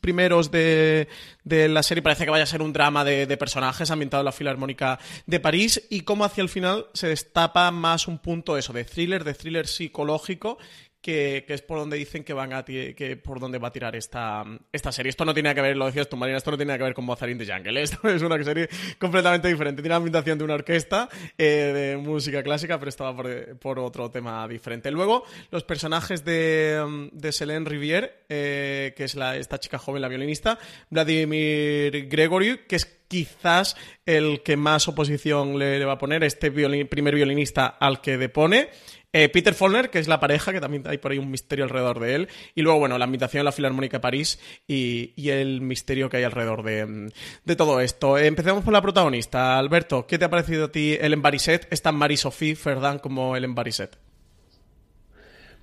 primeros 0.00 0.50
de, 0.50 1.08
de, 1.44 1.68
la 1.68 1.82
serie. 1.82 2.02
Parece 2.02 2.24
que 2.24 2.30
vaya 2.30 2.44
a 2.44 2.46
ser 2.46 2.62
un 2.62 2.72
drama 2.72 3.04
de, 3.04 3.26
de, 3.26 3.36
personajes 3.36 3.90
ambientado 3.90 4.20
en 4.22 4.26
la 4.26 4.32
Filarmónica 4.32 4.98
de 5.26 5.40
París. 5.40 5.82
Y 5.90 6.02
cómo 6.02 6.24
hacia 6.24 6.42
el 6.42 6.48
final 6.48 6.86
se 6.92 7.08
destapa 7.08 7.70
más 7.70 8.08
un 8.08 8.18
punto 8.18 8.56
eso 8.56 8.72
de 8.72 8.84
thriller, 8.84 9.24
de 9.24 9.34
thriller 9.34 9.66
psicológico 9.66 10.58
que, 11.00 11.44
es 11.48 11.62
por 11.62 11.78
donde 11.78 11.96
dicen 11.96 12.24
que 12.24 12.32
van 12.32 12.52
a 12.52 12.64
que 12.64 13.20
por 13.22 13.40
donde 13.40 13.58
va 13.58 13.68
a 13.68 13.72
tirar 13.72 13.96
esta, 13.96 14.44
esta 14.72 14.92
serie. 14.92 15.10
Esto 15.10 15.24
no 15.24 15.34
tiene 15.34 15.54
que 15.54 15.60
ver, 15.60 15.76
lo 15.76 15.86
decías 15.86 16.08
tú, 16.08 16.16
Marina, 16.16 16.38
esto 16.38 16.50
no 16.50 16.56
tiene 16.56 16.76
que 16.76 16.84
ver 16.84 16.94
con 16.94 17.04
Mozart 17.04 17.32
in 17.32 17.38
the 17.38 17.46
Jungle. 17.46 17.82
Esto 17.90 18.08
es 18.08 18.22
una 18.22 18.42
serie 18.42 18.68
completamente 18.98 19.48
diferente. 19.48 19.82
Tiene 19.82 19.90
la 19.90 19.96
ambientación 19.96 20.38
de 20.38 20.44
una 20.44 20.54
orquesta 20.54 21.08
eh, 21.38 21.44
de 21.44 21.96
música 21.96 22.42
clásica, 22.42 22.78
pero 22.78 22.88
estaba 22.88 23.16
por, 23.16 23.58
por 23.58 23.78
otro 23.78 24.10
tema 24.10 24.46
diferente. 24.46 24.90
Luego, 24.90 25.24
los 25.50 25.64
personajes 25.64 26.24
de, 26.24 26.82
mm, 26.86 27.16
de 27.16 27.32
Selene 27.32 27.68
Rivière, 27.68 28.24
eh, 28.28 28.92
que 28.96 29.04
es 29.04 29.14
la, 29.14 29.36
esta 29.36 29.58
chica 29.58 29.78
joven, 29.78 30.02
la 30.02 30.08
violinista, 30.08 30.58
Vladimir 30.90 32.08
Gregory, 32.08 32.60
que 32.68 32.76
es 32.76 32.99
quizás 33.10 33.76
el 34.06 34.42
que 34.42 34.56
más 34.56 34.86
oposición 34.86 35.58
le, 35.58 35.84
va 35.84 35.94
a 35.94 35.98
poner, 35.98 36.22
este 36.22 36.52
primer 36.52 37.14
violinista 37.16 37.66
al 37.66 38.00
que 38.00 38.16
depone. 38.16 38.68
Eh, 39.12 39.28
Peter 39.28 39.54
Follner, 39.54 39.90
que 39.90 39.98
es 39.98 40.06
la 40.06 40.20
pareja, 40.20 40.52
que 40.52 40.60
también 40.60 40.84
hay 40.86 40.98
por 40.98 41.10
ahí 41.10 41.18
un 41.18 41.32
misterio 41.32 41.64
alrededor 41.64 41.98
de 41.98 42.14
él. 42.14 42.28
Y 42.54 42.62
luego, 42.62 42.78
bueno, 42.78 42.96
la 42.96 43.06
invitación 43.06 43.40
a 43.40 43.44
la 43.44 43.52
Filarmónica 43.52 43.96
de 43.96 44.00
París 44.00 44.38
y, 44.68 45.12
el 45.28 45.60
misterio 45.60 46.08
que 46.08 46.18
hay 46.18 46.22
alrededor 46.22 46.62
de, 46.62 47.56
todo 47.56 47.80
esto. 47.80 48.16
Empecemos 48.16 48.62
por 48.62 48.72
la 48.72 48.80
protagonista. 48.80 49.58
Alberto, 49.58 50.06
¿qué 50.06 50.16
te 50.16 50.26
ha 50.26 50.30
parecido 50.30 50.66
a 50.66 50.72
ti 50.72 50.96
el 51.00 51.16
Barisset? 51.16 51.66
Es 51.72 51.82
tan 51.82 51.96
Marie-Sophie 51.96 52.54
Ferdan 52.54 53.00
como 53.00 53.34
el 53.34 53.46
Barisset. 53.48 53.98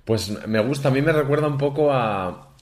Pues 0.04 0.46
me 0.46 0.60
gusta, 0.60 0.88
a 0.88 0.90
mí 0.90 1.00
me 1.00 1.12
recuerda 1.12 1.48
un 1.48 1.58
poco 1.58 1.90
a, 1.90 2.54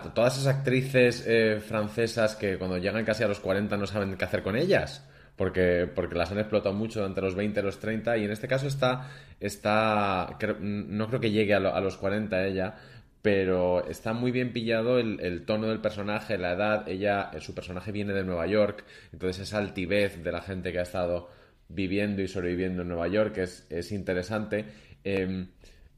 todas 0.00 0.38
esas 0.38 0.54
actrices 0.56 1.24
eh, 1.26 1.60
francesas 1.60 2.36
que 2.36 2.56
cuando 2.58 2.78
llegan 2.78 3.04
casi 3.04 3.22
a 3.22 3.28
los 3.28 3.40
40 3.40 3.76
no 3.76 3.86
saben 3.86 4.16
qué 4.16 4.24
hacer 4.24 4.42
con 4.42 4.56
ellas, 4.56 5.06
porque, 5.36 5.88
porque 5.94 6.14
las 6.14 6.30
han 6.32 6.38
explotado 6.38 6.74
mucho 6.74 7.04
entre 7.04 7.22
los 7.24 7.34
20 7.34 7.60
y 7.60 7.62
los 7.62 7.78
30, 7.78 8.16
y 8.16 8.24
en 8.24 8.30
este 8.30 8.48
caso 8.48 8.66
está, 8.66 9.10
está 9.40 10.38
no 10.60 11.08
creo 11.08 11.20
que 11.20 11.30
llegue 11.30 11.54
a, 11.54 11.60
lo- 11.60 11.74
a 11.74 11.80
los 11.80 11.96
40 11.96 12.46
ella, 12.46 12.74
pero 13.22 13.86
está 13.86 14.12
muy 14.12 14.30
bien 14.32 14.52
pillado 14.52 14.98
el, 14.98 15.44
tono 15.46 15.68
del 15.68 15.80
personaje, 15.80 16.38
la 16.38 16.52
edad, 16.52 16.88
ella, 16.88 17.30
eh, 17.32 17.40
su 17.40 17.54
personaje 17.54 17.92
viene 17.92 18.12
de 18.12 18.24
Nueva 18.24 18.46
York, 18.46 18.84
entonces 19.12 19.42
esa 19.48 19.58
altivez 19.58 20.22
de 20.22 20.32
la 20.32 20.40
gente 20.42 20.72
que 20.72 20.78
ha 20.80 20.82
estado 20.82 21.28
viviendo 21.68 22.20
y 22.22 22.28
sobreviviendo 22.28 22.82
en 22.82 22.88
Nueva 22.88 23.08
York 23.08 23.38
es, 23.38 23.66
es 23.70 23.92
interesante. 23.92 24.64
Eh, 25.04 25.46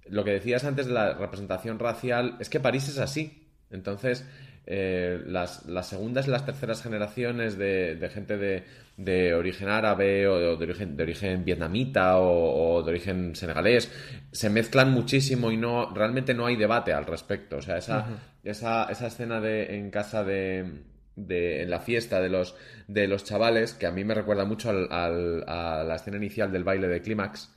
lo 0.07 0.23
que 0.25 0.33
decías 0.33 0.65
antes 0.65 0.87
de 0.87 0.93
la 0.93 1.15
representación 1.15 1.79
racial 1.79 2.37
es 2.41 2.49
que 2.51 2.61
París 2.61 2.89
es 2.89 2.99
así. 2.99 3.44
Entonces, 3.71 4.27
eh, 4.67 5.23
las, 5.27 5.67
las 5.67 5.89
segundas 5.89 6.27
y 6.27 6.31
las 6.31 6.47
terceras 6.47 6.83
generaciones 6.83 7.59
de, 7.59 7.97
de 7.97 8.09
gente 8.09 8.39
de, 8.39 8.65
de 8.97 9.35
origen 9.35 9.69
árabe 9.69 10.27
o 10.27 10.57
de 10.57 10.65
origen, 10.65 10.97
de 10.97 11.03
origen 11.03 11.45
vietnamita 11.45 12.19
o, 12.19 12.77
o 12.77 12.83
de 12.83 12.91
origen 12.91 13.37
senegalés 13.37 13.93
se 14.33 14.49
mezclan 14.49 14.91
muchísimo 14.91 15.51
y 15.51 15.57
no 15.57 15.93
realmente 15.95 16.33
no 16.33 16.47
hay 16.47 16.57
debate 16.57 16.93
al 16.93 17.05
respecto. 17.05 17.59
O 17.59 17.63
sea, 17.63 17.77
esa, 17.77 18.07
esa, 18.43 18.85
esa 18.91 19.07
escena 19.07 19.41
de, 19.41 19.77
en 19.77 19.91
casa 19.91 20.25
de, 20.25 20.83
de- 21.17 21.63
en 21.63 21.71
la 21.71 21.81
fiesta 21.81 22.21
de 22.21 22.29
los, 22.29 22.55
de 22.89 23.07
los 23.07 23.25
chavales, 23.25 23.75
que 23.75 23.87
a 23.87 23.91
mí 23.93 24.05
me 24.05 24.15
recuerda 24.15 24.45
mucho 24.45 24.71
al- 24.71 24.89
al- 24.91 25.45
a 25.47 25.85
la 25.85 25.95
escena 25.97 26.17
inicial 26.17 26.51
del 26.53 26.65
baile 26.65 26.89
de 26.89 27.01
Clímax, 27.03 27.55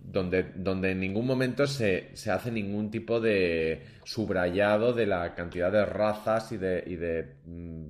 donde, 0.00 0.52
donde 0.56 0.90
en 0.92 1.00
ningún 1.00 1.26
momento 1.26 1.66
se, 1.66 2.10
se 2.16 2.30
hace 2.30 2.50
ningún 2.50 2.90
tipo 2.90 3.20
de 3.20 3.82
subrayado 4.04 4.92
de 4.92 5.06
la 5.06 5.34
cantidad 5.34 5.70
de 5.70 5.84
razas 5.84 6.50
y 6.52 6.56
de, 6.56 6.82
y 6.86 6.96
de 6.96 7.34
mm, 7.46 7.84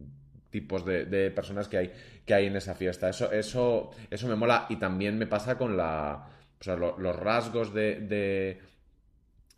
tipos 0.50 0.84
de, 0.84 1.04
de 1.06 1.30
personas 1.30 1.68
que 1.68 1.76
hay, 1.78 1.92
que 2.24 2.34
hay 2.34 2.46
en 2.46 2.56
esa 2.56 2.74
fiesta. 2.74 3.08
Eso, 3.08 3.30
eso, 3.32 3.90
eso 4.10 4.28
me 4.28 4.36
mola 4.36 4.66
y 4.68 4.76
también 4.76 5.16
me 5.18 5.26
pasa 5.26 5.56
con 5.58 5.76
la, 5.76 6.28
o 6.60 6.62
sea, 6.64 6.76
lo- 6.76 6.98
los 6.98 7.14
rasgos 7.16 7.72
de- 7.74 8.00
de, 8.00 8.58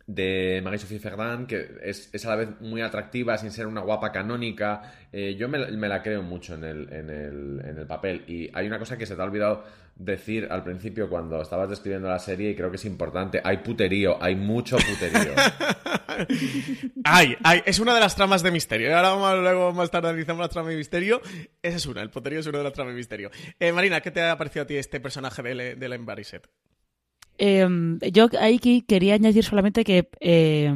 de 0.07 0.61
Marie-Sophie 0.63 0.99
Ferrand, 0.99 1.47
que 1.47 1.67
es, 1.83 2.09
es 2.13 2.25
a 2.25 2.29
la 2.29 2.35
vez 2.37 2.49
muy 2.61 2.81
atractiva 2.81 3.37
sin 3.37 3.51
ser 3.51 3.67
una 3.67 3.81
guapa 3.81 4.11
canónica. 4.11 4.93
Eh, 5.11 5.35
yo 5.37 5.47
me, 5.49 5.59
la- 5.59 6.01
creo 6.01 6.23
mucho 6.23 6.55
en 6.55 6.63
el, 6.63 6.93
en, 6.93 7.09
el, 7.09 7.61
en 7.65 7.77
el 7.77 7.85
papel. 7.85 8.23
Y 8.27 8.49
hay 8.53 8.67
una 8.67 8.79
cosa 8.79 8.97
que 8.97 9.05
se 9.05 9.15
te 9.15 9.21
ha 9.21 9.25
olvidado 9.25 9.65
decir 9.97 10.47
al 10.49 10.63
principio 10.63 11.09
cuando 11.09 11.41
estabas 11.41 11.69
describiendo 11.69 12.07
la 12.07 12.19
serie 12.19 12.51
y 12.51 12.55
creo 12.55 12.69
que 12.69 12.77
es 12.77 12.85
importante. 12.85 13.41
Hay 13.43 13.57
puterío, 13.57 14.17
hay 14.23 14.35
mucho 14.35 14.77
puterío. 14.77 15.33
Ay, 17.03 17.35
ay, 17.43 17.61
es 17.65 17.79
una 17.79 17.93
de 17.93 17.99
las 17.99 18.15
tramas 18.15 18.41
de 18.41 18.49
misterio. 18.51 18.95
Ahora 18.95 19.09
vamos, 19.11 19.39
luego 19.39 19.71
más 19.73 19.91
tarde 19.91 20.09
analizamos 20.09 20.41
la 20.41 20.49
trama 20.49 20.69
de 20.69 20.75
misterio. 20.77 21.21
Esa 21.61 21.77
es 21.77 21.85
una, 21.85 22.01
el 22.01 22.09
poterío 22.09 22.39
es 22.39 22.47
una 22.47 22.57
de 22.59 22.63
las 22.63 22.73
tramas 22.73 22.93
de 22.93 22.97
misterio. 22.97 23.29
Eh, 23.59 23.71
Marina, 23.71 24.01
¿qué 24.01 24.09
te 24.11 24.21
ha 24.23 24.37
parecido 24.37 24.63
a 24.63 24.67
ti 24.67 24.75
este 24.77 24.99
personaje 24.99 25.41
de, 25.43 25.75
de 25.75 25.89
la 25.89 25.95
Embarisset? 25.95 26.47
Eh, 27.37 27.67
yo 28.11 28.27
ahí 28.39 28.59
que- 28.59 28.83
quería 28.85 29.13
añadir 29.15 29.43
solamente 29.43 29.83
que, 29.83 30.09
eh, 30.19 30.73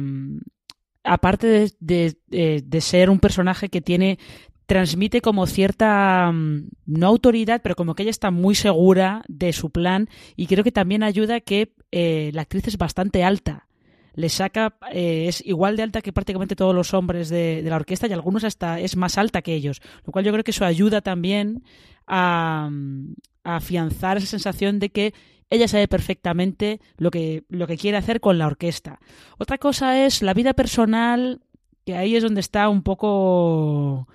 aparte 1.04 1.46
de, 1.80 2.16
de- 2.28 2.62
de 2.64 2.80
ser 2.80 3.10
un 3.10 3.18
personaje 3.20 3.68
que 3.68 3.80
tiene 3.80 4.18
transmite 4.66 5.20
como 5.20 5.46
cierta 5.46 6.30
mm, 6.32 6.68
no 6.86 7.06
autoridad, 7.08 7.60
pero 7.62 7.74
como 7.74 7.94
que 7.94 8.02
ella 8.04 8.10
está 8.10 8.30
muy 8.30 8.54
segura 8.54 9.22
de 9.28 9.52
su 9.52 9.70
plan 9.70 10.08
y 10.36 10.46
creo 10.46 10.64
que 10.64 10.72
también 10.72 11.02
ayuda 11.02 11.40
que 11.40 11.74
eh, 11.90 12.30
la 12.32 12.42
actriz 12.42 12.68
es 12.68 12.78
bastante 12.78 13.24
alta. 13.24 13.66
Le 14.14 14.28
saca, 14.28 14.76
eh, 14.92 15.24
es 15.28 15.42
igual 15.44 15.76
de 15.76 15.82
alta 15.82 16.00
que 16.02 16.12
prácticamente 16.12 16.54
todos 16.54 16.74
los 16.74 16.94
hombres 16.94 17.28
de, 17.30 17.62
de 17.62 17.70
la 17.70 17.76
orquesta 17.76 18.06
y 18.06 18.12
algunos 18.12 18.44
hasta 18.44 18.78
es 18.78 18.96
más 18.96 19.18
alta 19.18 19.42
que 19.42 19.54
ellos, 19.54 19.80
lo 20.06 20.12
cual 20.12 20.24
yo 20.24 20.32
creo 20.32 20.44
que 20.44 20.50
eso 20.52 20.64
ayuda 20.64 21.00
también 21.00 21.64
a, 22.06 22.68
mm, 22.70 23.14
a 23.44 23.56
afianzar 23.56 24.18
esa 24.18 24.26
sensación 24.26 24.78
de 24.78 24.90
que 24.90 25.14
ella 25.52 25.68
sabe 25.68 25.86
perfectamente 25.86 26.80
lo 26.96 27.10
que, 27.10 27.44
lo 27.48 27.66
que 27.66 27.76
quiere 27.76 27.98
hacer 27.98 28.20
con 28.20 28.38
la 28.38 28.46
orquesta. 28.46 29.00
Otra 29.38 29.58
cosa 29.58 30.04
es 30.04 30.22
la 30.22 30.34
vida 30.34 30.54
personal, 30.54 31.40
que 31.84 31.94
ahí 31.94 32.16
es 32.16 32.22
donde 32.22 32.40
está 32.40 32.68
un 32.68 32.82
poco 32.82 34.08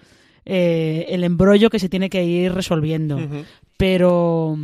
eh, 0.45 1.05
el 1.09 1.23
embrollo 1.23 1.69
que 1.69 1.79
se 1.79 1.89
tiene 1.89 2.09
que 2.09 2.23
ir 2.23 2.53
resolviendo. 2.53 3.19
Pero 3.77 4.57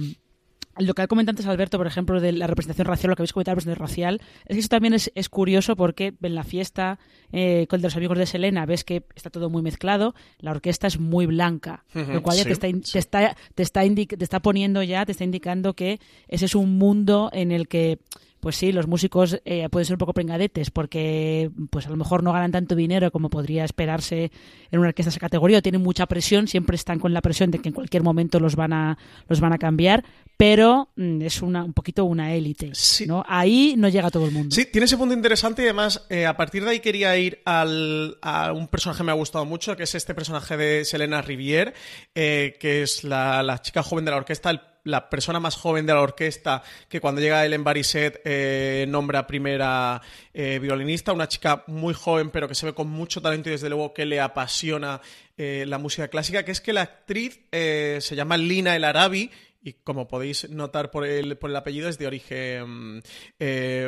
lo 0.78 0.94
que 0.94 1.02
ha 1.04 1.08
comentado 1.08 1.34
antes 1.34 1.46
Alberto, 1.46 1.78
por 1.78 1.88
ejemplo, 1.88 2.20
de 2.20 2.32
la 2.32 2.48
representación 2.48 2.88
racial, 2.88 3.10
lo 3.12 3.16
que 3.16 3.22
habéis 3.22 3.34
comentado 3.34 3.56
de 3.56 3.62
la 3.62 3.76
representación 3.76 3.88
racial, 3.88 4.22
es 4.48 4.56
que 4.56 4.60
eso 4.60 4.70
también 4.70 4.94
es, 4.94 5.12
es 5.16 5.30
curioso 5.30 5.76
porque 5.76 6.14
en 6.22 6.36
la 6.36 6.44
fiesta 6.44 7.00
eh, 7.32 7.68
con 7.70 7.82
los 7.82 7.96
amigos 7.96 8.18
de 8.18 8.26
Selena 8.26 8.66
ves 8.66 8.84
que 8.84 9.04
está 9.16 9.30
todo 9.30 9.50
muy 9.50 9.62
mezclado, 9.62 10.16
la 10.40 10.52
orquesta 10.52 10.88
es 10.88 11.00
muy 11.00 11.26
blanca, 11.26 11.84
lo 11.94 12.22
cual 12.24 12.38
ya 12.38 12.44
sí, 12.44 12.50
te, 12.50 12.54
está, 12.54 12.68
sí. 12.68 12.92
te, 12.94 13.00
está, 13.00 13.36
te, 13.56 13.64
está 13.64 13.86
indi- 13.86 14.08
te 14.18 14.24
está 14.24 14.40
poniendo 14.42 14.82
ya, 14.84 15.06
te 15.06 15.12
está 15.12 15.24
indicando 15.24 15.74
que 15.76 16.00
ese 16.28 16.46
es 16.46 16.56
un 16.56 16.78
mundo 16.78 17.30
en 17.34 17.52
el 17.52 17.68
que 17.68 18.00
pues 18.44 18.58
sí, 18.58 18.74
los 18.74 18.88
músicos 18.88 19.40
eh, 19.46 19.70
pueden 19.70 19.86
ser 19.86 19.94
un 19.94 20.00
poco 20.00 20.12
pringadetes 20.14 20.70
porque 20.70 21.50
pues 21.70 21.88
a 21.88 21.90
lo 21.90 21.96
mejor 21.96 22.24
no 22.24 22.34
ganan 22.34 22.52
tanto 22.52 22.76
dinero 22.76 23.10
como 23.10 23.30
podría 23.30 23.64
esperarse 23.64 24.32
en 24.70 24.80
una 24.80 24.90
orquesta 24.90 25.08
de 25.10 25.14
esa 25.14 25.20
categoría 25.22 25.60
o 25.60 25.62
tienen 25.62 25.82
mucha 25.82 26.06
presión, 26.08 26.50
siempre 26.50 26.76
están 26.76 27.00
con 27.00 27.14
la 27.14 27.22
presión 27.22 27.52
de 27.52 27.60
que 27.60 27.70
en 27.70 27.74
cualquier 27.74 28.04
momento 28.04 28.42
los 28.42 28.58
van 28.58 28.74
a, 28.74 28.98
los 29.30 29.40
van 29.40 29.54
a 29.54 29.58
cambiar, 29.58 30.04
pero 30.36 30.90
mm, 30.98 31.22
es 31.22 31.42
una, 31.42 31.64
un 31.64 31.72
poquito 31.72 32.04
una 32.04 32.34
élite. 32.34 32.72
Sí. 32.74 33.06
¿no? 33.08 33.24
Ahí 33.30 33.76
no 33.78 33.88
llega 33.88 34.12
todo 34.12 34.26
el 34.26 34.34
mundo. 34.34 34.54
Sí, 34.54 34.66
tiene 34.66 34.86
ese 34.86 34.98
punto 34.98 35.14
interesante 35.16 35.62
y 35.62 35.66
además 35.66 36.06
eh, 36.10 36.26
a 36.26 36.36
partir 36.36 36.66
de 36.66 36.72
ahí 36.72 36.80
quería 36.82 37.16
ir 37.18 37.40
al, 37.46 38.18
a 38.22 38.52
un 38.52 38.68
personaje 38.68 38.98
que 38.98 39.04
me 39.06 39.12
ha 39.14 39.16
gustado 39.16 39.46
mucho, 39.46 39.78
que 39.78 39.84
es 39.84 39.96
este 39.96 40.14
personaje 40.14 40.58
de 40.58 40.84
Selena 40.84 41.24
Rivière, 41.24 41.74
eh, 42.14 42.58
que 42.60 42.84
es 42.84 43.06
la, 43.06 43.42
la 43.42 43.62
chica 43.62 43.84
joven 43.84 44.04
de 44.04 44.12
la 44.12 44.18
orquesta, 44.18 44.50
el- 44.50 44.60
la 44.84 45.10
persona 45.10 45.40
más 45.40 45.56
joven 45.56 45.86
de 45.86 45.94
la 45.94 46.02
orquesta, 46.02 46.64
que 46.90 47.00
cuando 47.00 47.22
llega 47.22 47.46
el 47.46 47.58
Barisset 47.64 48.22
eh, 48.26 48.86
nombra 48.88 49.26
primera 49.26 50.02
eh, 50.34 50.60
violinista, 50.60 51.14
una 51.14 51.28
chica 51.28 51.64
muy 51.68 51.94
joven 51.94 52.30
pero 52.30 52.48
que 52.48 52.56
se 52.56 52.66
ve 52.66 52.74
con 52.74 52.90
mucho 52.90 53.22
talento 53.22 53.50
y 53.50 53.54
desde 53.54 53.70
luego 53.70 53.94
que 53.94 54.06
le 54.06 54.20
apasiona 54.20 55.02
eh, 55.38 55.66
la 55.68 55.78
música 55.78 56.08
clásica, 56.10 56.44
que 56.44 56.52
es 56.52 56.62
que 56.62 56.74
la 56.74 56.82
actriz 56.82 57.40
eh, 57.52 58.00
se 58.02 58.16
llama 58.16 58.38
Lina 58.38 58.76
El 58.76 58.84
Arabi 58.84 59.32
y 59.66 59.74
como 59.74 60.10
podéis 60.10 60.50
notar 60.50 60.92
por 60.92 61.06
el, 61.06 61.38
por 61.38 61.50
el 61.50 61.56
apellido 61.56 61.88
es 61.88 61.98
de 61.98 62.06
origen 62.06 63.02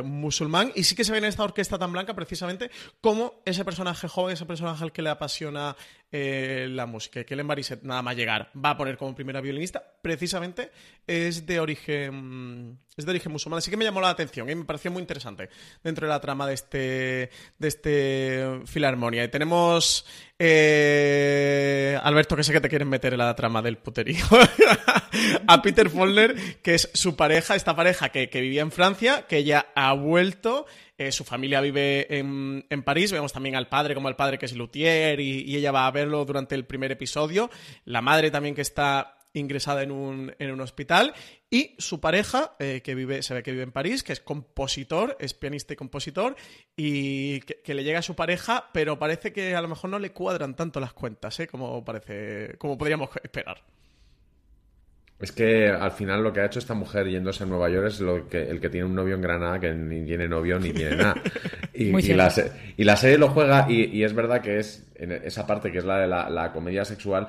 musulmán. 0.06 0.72
Y 0.74 0.86
sí 0.86 0.96
que 0.96 1.04
se 1.04 1.12
ve 1.12 1.18
en 1.18 1.26
esta 1.26 1.44
orquesta 1.44 1.78
tan 1.78 1.92
blanca 1.92 2.14
precisamente 2.14 2.72
como 3.02 3.42
ese 3.44 3.66
personaje 3.66 4.08
joven, 4.08 4.36
ese 4.36 4.46
personaje 4.46 4.82
al 4.86 4.94
que 4.94 5.02
le 5.02 5.10
apasiona 5.10 5.76
eh, 6.18 6.68
la 6.70 6.86
música 6.86 7.20
y 7.20 7.26
que 7.26 7.34
Ellen 7.34 7.46
Barisset 7.46 7.84
nada 7.84 8.02
más 8.02 8.16
llegar 8.16 8.50
va 8.56 8.70
a 8.70 8.78
poner 8.78 8.96
como 8.96 9.14
primera 9.14 9.42
violinista 9.42 9.84
precisamente 10.02 10.72
es 11.06 11.46
de 11.46 11.60
origen 11.60 12.80
es 12.96 13.06
de 13.06 13.12
origen 13.12 13.34
musulmán. 13.34 13.58
Así 13.58 13.70
que 13.70 13.76
me 13.76 13.84
llamó 13.84 14.00
la 14.00 14.12
atención 14.12 14.50
y 14.50 14.56
me 14.56 14.64
pareció 14.64 14.92
muy 14.92 15.02
interesante 15.02 15.50
dentro 15.84 16.08
de 16.08 16.14
la 16.14 16.22
trama 16.22 16.48
de 16.48 16.54
este 16.54 17.30
de 17.60 17.68
este 17.68 18.62
Filarmonia. 18.66 19.26
Y 19.26 19.28
tenemos 19.28 20.06
eh, 20.40 22.00
Alberto 22.02 22.38
que 22.38 22.46
sé 22.46 22.54
que 22.54 22.62
te 22.62 22.70
quieren 22.70 22.88
meter 22.88 23.12
en 23.12 23.20
la 23.20 23.36
trama 23.36 23.62
del 23.62 23.78
puterío 23.78 24.24
a 25.48 25.62
Peter 25.62 25.90
Follner, 25.90 26.62
que 26.62 26.76
es 26.76 26.90
su 26.94 27.18
pareja, 27.18 27.56
esta 27.56 27.76
pareja 27.76 28.08
que, 28.08 28.30
que 28.30 28.40
vivía 28.40 28.62
en 28.62 28.72
Francia, 28.72 29.26
que 29.28 29.38
ella 29.38 29.68
ha 29.76 29.92
vuelto, 29.92 30.66
eh, 30.98 31.12
su 31.12 31.24
familia 31.24 31.62
vive 31.62 32.18
en, 32.18 32.66
en 32.70 32.84
París, 32.84 33.12
vemos 33.12 33.34
también 33.34 33.56
al 33.56 33.68
padre 33.68 33.96
como 33.96 34.08
al 34.08 34.16
padre 34.16 34.38
que 34.38 34.46
es 34.46 34.56
luthier 34.56 35.20
y, 35.20 35.42
y 35.42 35.56
ella 35.56 35.72
va 35.72 35.88
a 35.88 35.92
verlo 35.92 36.26
durante 36.26 36.56
el 36.56 36.66
primer 36.66 36.92
episodio, 36.92 37.50
la 37.86 38.02
madre 38.02 38.32
también 38.32 38.56
que 38.56 38.62
está 38.62 39.16
ingresada 39.40 39.84
en 39.84 39.92
un, 39.92 40.34
en 40.40 40.52
un 40.52 40.62
hospital 40.62 41.14
y 41.50 41.76
su 41.78 42.00
pareja, 42.00 42.56
eh, 42.60 42.82
que 42.84 42.96
vive, 42.96 43.22
se 43.22 43.34
ve 43.34 43.44
que 43.44 43.52
vive 43.52 43.64
en 43.64 43.72
París, 43.72 44.04
que 44.04 44.14
es 44.14 44.20
compositor, 44.20 45.16
es 45.20 45.34
pianista 45.34 45.74
y 45.74 45.76
compositor, 45.78 46.36
y 46.76 47.42
que, 47.42 47.74
le 47.74 47.84
llega 47.84 48.00
a 48.00 48.04
su 48.04 48.16
pareja, 48.16 48.70
pero 48.74 48.98
parece 48.98 49.32
que 49.32 49.56
a 49.56 49.62
lo 49.62 49.68
mejor 49.68 49.90
no 49.90 50.00
le 50.00 50.12
cuadran 50.12 50.56
tanto 50.56 50.80
las 50.80 50.94
cuentas, 50.94 51.40
¿eh? 51.40 51.48
como 51.48 51.84
parece, 51.84 52.58
como 52.58 52.78
podríamos 52.78 53.10
esperar. 53.24 53.64
Es 55.20 55.32
que 55.32 55.70
al 55.70 55.92
final 55.92 56.24
lo 56.24 56.34
que 56.34 56.42
ha 56.42 56.46
hecho 56.46 56.60
esta 56.60 56.74
mujer 56.74 57.08
yéndose 57.08 57.44
a 57.44 57.48
Nueva 57.48 57.70
York 57.70 57.88
es 57.88 58.02
lo 58.02 58.28
que, 58.28 58.50
el 58.50 58.60
que 58.60 58.70
tiene 58.70 58.86
un 58.86 58.96
novio 58.96 59.16
en 59.16 59.22
Granada 59.22 59.60
que 59.60 59.74
ni 59.74 60.04
tiene 60.04 60.28
novio 60.28 60.60
ni 60.60 60.72
tiene 60.72 60.98
nada. 60.98 61.16
Y, 61.78 61.92
la, 62.14 62.96
serie 62.96 63.18
lo 63.18 63.28
juega 63.28 63.70
y, 63.70 64.02
es 64.02 64.14
verdad 64.14 64.40
que 64.40 64.60
es 64.60 64.90
en 64.96 65.12
esa 65.12 65.46
parte 65.46 65.74
que 65.74 65.80
es 65.80 65.84
la 65.84 66.00
de 66.00 66.08
la, 66.08 66.52
comedia 66.54 66.86
sexual 66.86 67.28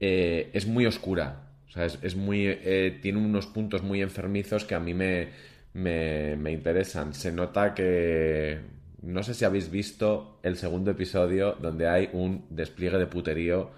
eh, 0.00 0.48
es 0.54 0.66
muy 0.66 0.86
oscura. 0.86 1.42
O 1.68 1.70
sea, 1.70 1.84
es, 1.84 2.16
muy 2.16 2.46
eh, 2.46 2.98
tiene 3.02 3.18
unos 3.18 3.46
puntos 3.48 3.82
muy 3.82 4.00
enfermizos 4.00 4.64
que 4.64 4.74
a 4.74 4.80
mí 4.80 4.94
me, 4.94 5.28
me, 5.74 6.36
me 6.36 6.52
interesan. 6.52 7.12
Se 7.12 7.30
nota 7.30 7.74
que 7.74 8.60
no 9.02 9.22
sé 9.22 9.34
si 9.34 9.44
habéis 9.44 9.70
visto 9.70 10.40
el 10.42 10.56
segundo 10.56 10.92
episodio 10.92 11.52
donde 11.60 11.86
hay 11.86 12.08
un 12.14 12.46
despliegue 12.48 12.96
de 12.96 13.06
puterío 13.06 13.72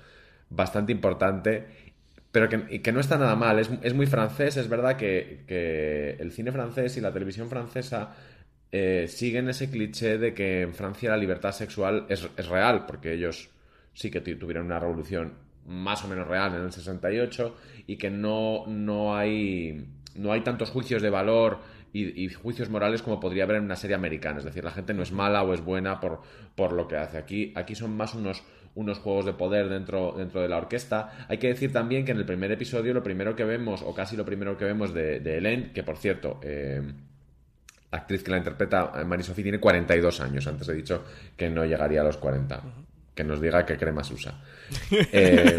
bastante 0.49 0.93
importante 0.93 1.67
pero 2.33 2.49
que, 2.49 2.93
no 2.93 3.01
está 3.01 3.17
nada 3.17 3.37
mal. 3.37 3.59
Es, 3.59 3.95
muy 3.95 4.07
francés, 4.07 4.57
es 4.57 4.69
verdad 4.69 4.97
que, 4.97 6.17
el 6.21 6.33
cine 6.33 6.53
francés 6.53 6.97
y 6.97 7.01
la 7.01 7.13
televisión 7.13 7.49
francesa 7.49 8.15
eh, 8.71 9.07
siguen 9.09 9.49
ese 9.49 9.71
cliché 9.71 10.19
de 10.19 10.35
que 10.35 10.63
en 10.63 10.75
Francia 10.75 11.11
la 11.11 11.17
libertad 11.17 11.53
sexual 11.53 12.07
es, 12.09 12.29
real, 12.49 12.87
porque 12.87 13.13
ellos 13.13 13.51
sí 13.95 14.11
que 14.11 14.21
tuvieron 14.21 14.67
una 14.67 14.79
revolución 14.79 15.35
más 15.67 16.05
o 16.05 16.09
menos 16.09 16.27
real 16.27 16.55
en 16.55 16.63
el 16.63 16.73
68 16.73 17.57
y 17.87 17.97
que 17.97 18.11
no, 18.11 18.65
no, 18.67 19.17
hay, 19.17 19.87
no 20.15 20.33
hay 20.33 20.43
tantos 20.43 20.71
juicios 20.71 21.03
de 21.03 21.11
valor 21.11 21.59
y, 21.93 22.29
juicios 22.29 22.69
morales 22.69 23.03
como 23.03 23.19
podría 23.19 23.45
haber 23.45 23.57
en 23.57 23.65
una 23.65 23.77
serie 23.77 23.97
americana. 23.97 24.39
Es 24.39 24.45
decir, 24.45 24.63
la 24.63 24.71
gente 24.71 24.93
no 24.95 25.03
es 25.03 25.13
mala 25.13 25.43
o 25.43 25.55
es 25.55 25.63
buena 25.63 25.99
por, 26.01 26.21
por 26.55 26.73
lo 26.73 26.87
que 26.87 26.97
hace. 26.97 27.19
Aquí, 27.19 27.53
aquí 27.57 27.75
son 27.75 27.97
más 27.97 28.15
unos 28.15 28.43
unos 28.75 28.99
juegos 28.99 29.25
de 29.25 29.33
poder 29.33 29.69
dentro, 29.69 30.15
dentro 30.17 30.41
de 30.41 30.49
la 30.49 30.59
orquesta. 30.59 31.27
Hay 31.29 31.39
que 31.39 31.49
decir 31.49 31.73
también 31.73 32.05
que 32.05 32.13
en 32.13 32.19
el 32.19 32.25
primer 32.25 32.53
episodio 32.53 32.95
lo 32.95 33.03
primero 33.03 33.35
que 33.35 33.45
vemos, 33.45 33.83
o 33.83 33.95
casi 33.95 34.17
lo 34.17 34.25
primero 34.25 34.57
que 34.57 34.65
vemos 34.65 34.95
de, 34.95 35.21
de 35.21 35.71
que 35.75 35.83
por 35.83 35.97
cierto, 35.97 36.41
eh, 36.43 36.83
la 37.91 37.99
actriz 37.99 38.23
que 38.23 38.31
la 38.31 38.39
interpreta, 38.39 38.93
eh, 38.97 39.05
Marie-Sophie, 39.05 39.43
tiene 39.43 39.61
42 39.61 40.21
años. 40.21 40.47
Antes 40.47 40.69
he 40.69 40.75
dicho 40.75 41.05
que 41.37 41.49
no 41.49 41.65
llegaría 41.65 42.03
a 42.03 42.05
los 42.05 42.19
40. 42.19 42.63
Que 43.15 43.25
nos 43.25 43.41
diga 43.41 43.65
qué 43.65 43.77
cremas 43.77 44.11
usa. 44.11 44.41
Eh, 44.91 45.57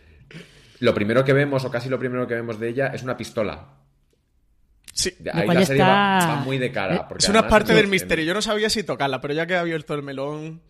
lo 0.80 0.94
primero 0.94 1.24
que 1.24 1.32
vemos, 1.32 1.64
o 1.64 1.70
casi 1.70 1.88
lo 1.88 1.98
primero 1.98 2.26
que 2.26 2.34
vemos 2.34 2.58
de 2.58 2.68
ella, 2.68 2.88
es 2.88 3.02
una 3.02 3.16
pistola. 3.16 3.68
Sí, 4.92 5.14
ahí 5.32 5.46
la 5.46 5.64
serie 5.64 5.82
va, 5.82 6.42
muy 6.44 6.58
de 6.58 6.70
cara. 6.70 7.08
es 7.18 7.28
una 7.28 7.48
parte 7.48 7.74
del 7.74 7.88
misterio. 7.88 8.24
Yo 8.24 8.34
no 8.34 8.42
sabía 8.42 8.68
si 8.68 8.82
tocarla, 8.82 9.20
pero 9.20 9.32
ya 9.32 9.46
que 9.46 9.56
ha 9.56 9.60
abierto 9.60 9.94
el 9.94 10.02
melón. 10.02 10.60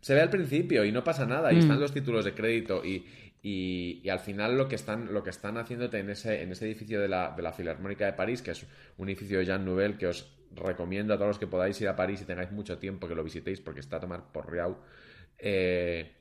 Se 0.00 0.14
ve 0.14 0.20
al 0.20 0.30
principio 0.30 0.84
y 0.84 0.92
no 0.92 1.02
pasa 1.02 1.26
nada, 1.26 1.52
y 1.52 1.56
mm. 1.56 1.58
están 1.58 1.80
los 1.80 1.92
títulos 1.92 2.24
de 2.24 2.34
crédito 2.34 2.84
y, 2.84 3.04
y, 3.42 4.08
al 4.08 4.20
final 4.20 4.56
lo 4.56 4.68
que 4.68 4.74
están, 4.74 5.12
lo 5.12 5.22
que 5.22 5.30
están 5.30 5.58
haciéndote 5.58 5.98
en 5.98 6.10
ese, 6.10 6.42
en 6.42 6.52
ese 6.52 6.66
edificio 6.66 7.00
de 7.00 7.08
la, 7.08 7.34
de 7.36 7.42
la 7.42 7.52
Filarmónica 7.52 8.06
de 8.06 8.12
París, 8.12 8.42
que 8.42 8.52
es 8.52 8.66
un 8.96 9.08
edificio 9.08 9.38
de 9.38 9.44
Jean 9.44 9.64
Nouvel 9.64 9.96
que 9.96 10.06
os 10.06 10.34
recomiendo 10.54 11.14
a 11.14 11.16
todos 11.16 11.28
los 11.28 11.38
que 11.38 11.46
podáis 11.46 11.80
ir 11.80 11.88
a 11.88 11.96
París 11.96 12.22
y 12.22 12.24
tengáis 12.24 12.50
mucho 12.50 12.78
tiempo 12.78 13.06
que 13.06 13.14
lo 13.14 13.22
visitéis 13.22 13.60
porque 13.60 13.80
está 13.80 13.96
a 13.96 14.00
tomar 14.00 14.32
por 14.32 14.50
Riau. 14.50 14.76
Eh, 15.38 16.12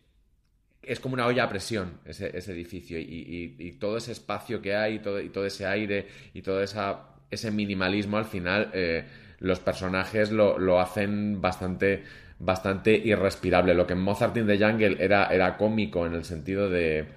es 0.81 0.99
como 0.99 1.15
una 1.15 1.25
olla 1.25 1.43
a 1.43 1.49
presión 1.49 1.99
ese, 2.05 2.29
edificio 2.51 2.97
y, 2.99 3.77
todo 3.79 3.97
ese 3.97 4.11
espacio 4.11 4.61
que 4.61 4.75
hay 4.75 4.95
y 4.95 4.99
todo, 4.99 5.19
y 5.19 5.29
todo 5.29 5.45
ese 5.45 5.65
aire 5.65 6.07
y 6.33 6.41
todo 6.41 6.61
esa, 6.61 7.15
ese 7.29 7.51
minimalismo 7.51 8.17
al 8.17 8.25
final 8.25 8.71
eh, 8.73 9.05
los 9.39 9.59
personajes 9.59 10.31
lo, 10.31 10.57
lo 10.57 10.79
hacen 10.79 11.41
bastante 11.41 12.03
bastante 12.39 12.95
irrespirable. 12.95 13.73
Lo 13.73 13.87
que 13.87 13.93
en 13.93 14.01
Mozart 14.01 14.35
in 14.37 14.47
the 14.47 14.57
Jungle 14.57 14.97
era, 14.99 15.27
era 15.27 15.57
cómico 15.57 16.05
en 16.05 16.13
el 16.13 16.23
sentido 16.23 16.69
de 16.69 17.07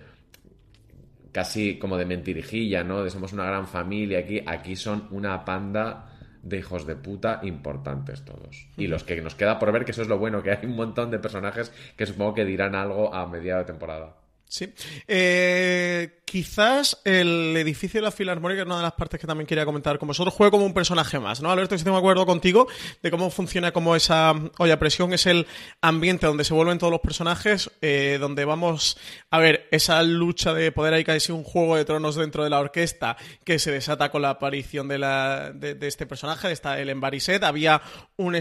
casi 1.32 1.78
como 1.78 1.96
de 1.96 2.06
mentirijilla, 2.06 2.82
¿no? 2.84 3.04
De 3.04 3.10
somos 3.10 3.32
una 3.32 3.44
gran 3.44 3.66
familia 3.66 4.20
aquí. 4.20 4.42
Aquí 4.46 4.76
son 4.76 5.08
una 5.10 5.44
panda 5.44 6.06
de 6.42 6.58
hijos 6.58 6.86
de 6.86 6.96
puta 6.96 7.40
importantes 7.42 8.24
todos. 8.24 8.68
Y 8.76 8.86
los 8.86 9.04
que 9.04 9.20
nos 9.20 9.34
queda 9.34 9.58
por 9.58 9.72
ver, 9.72 9.84
que 9.84 9.90
eso 9.90 10.02
es 10.02 10.08
lo 10.08 10.18
bueno, 10.18 10.42
que 10.42 10.52
hay 10.52 10.66
un 10.66 10.74
montón 10.74 11.10
de 11.10 11.18
personajes 11.18 11.72
que 11.96 12.06
supongo 12.06 12.34
que 12.34 12.44
dirán 12.44 12.74
algo 12.74 13.14
a 13.14 13.26
mediados 13.26 13.66
de 13.66 13.72
temporada. 13.72 14.19
Sí. 14.50 14.68
Eh, 15.06 16.22
quizás 16.24 17.00
el 17.04 17.56
edificio 17.56 18.00
de 18.00 18.06
la 18.06 18.10
Filarmónica 18.10 18.62
es 18.62 18.66
una 18.66 18.78
de 18.78 18.82
las 18.82 18.94
partes 18.94 19.20
que 19.20 19.26
también 19.28 19.46
quería 19.46 19.64
comentar 19.64 19.96
con 19.96 20.08
vosotros. 20.08 20.34
Juega 20.34 20.50
como 20.50 20.66
un 20.66 20.74
personaje 20.74 21.20
más, 21.20 21.40
¿no? 21.40 21.52
Alberto, 21.52 21.76
estoy 21.76 21.92
de 21.92 21.96
acuerdo 21.96 22.26
contigo 22.26 22.66
de 23.00 23.12
cómo 23.12 23.30
funciona 23.30 23.70
como 23.70 23.94
esa 23.94 24.34
olla 24.58 24.76
presión. 24.76 25.12
Es 25.12 25.26
el 25.26 25.46
ambiente 25.80 26.26
donde 26.26 26.42
se 26.42 26.52
vuelven 26.52 26.78
todos 26.78 26.90
los 26.90 27.00
personajes, 27.00 27.70
eh, 27.80 28.18
donde 28.20 28.44
vamos 28.44 28.98
a 29.30 29.38
ver 29.38 29.68
esa 29.70 30.02
lucha 30.02 30.52
de 30.52 30.72
poder 30.72 30.94
ahí 30.94 31.04
casi 31.04 31.30
un 31.30 31.44
juego 31.44 31.76
de 31.76 31.84
tronos 31.84 32.16
dentro 32.16 32.42
de 32.42 32.50
la 32.50 32.58
orquesta 32.58 33.16
que 33.44 33.60
se 33.60 33.70
desata 33.70 34.10
con 34.10 34.22
la 34.22 34.30
aparición 34.30 34.88
de, 34.88 34.98
la, 34.98 35.52
de, 35.54 35.78
este 35.82 36.06
personaje, 36.06 36.48
de 36.48 36.54
esta 36.54 36.80
Ellen 36.80 37.00
Barisset. 37.00 37.44
Había 37.44 37.82
un 38.16 38.34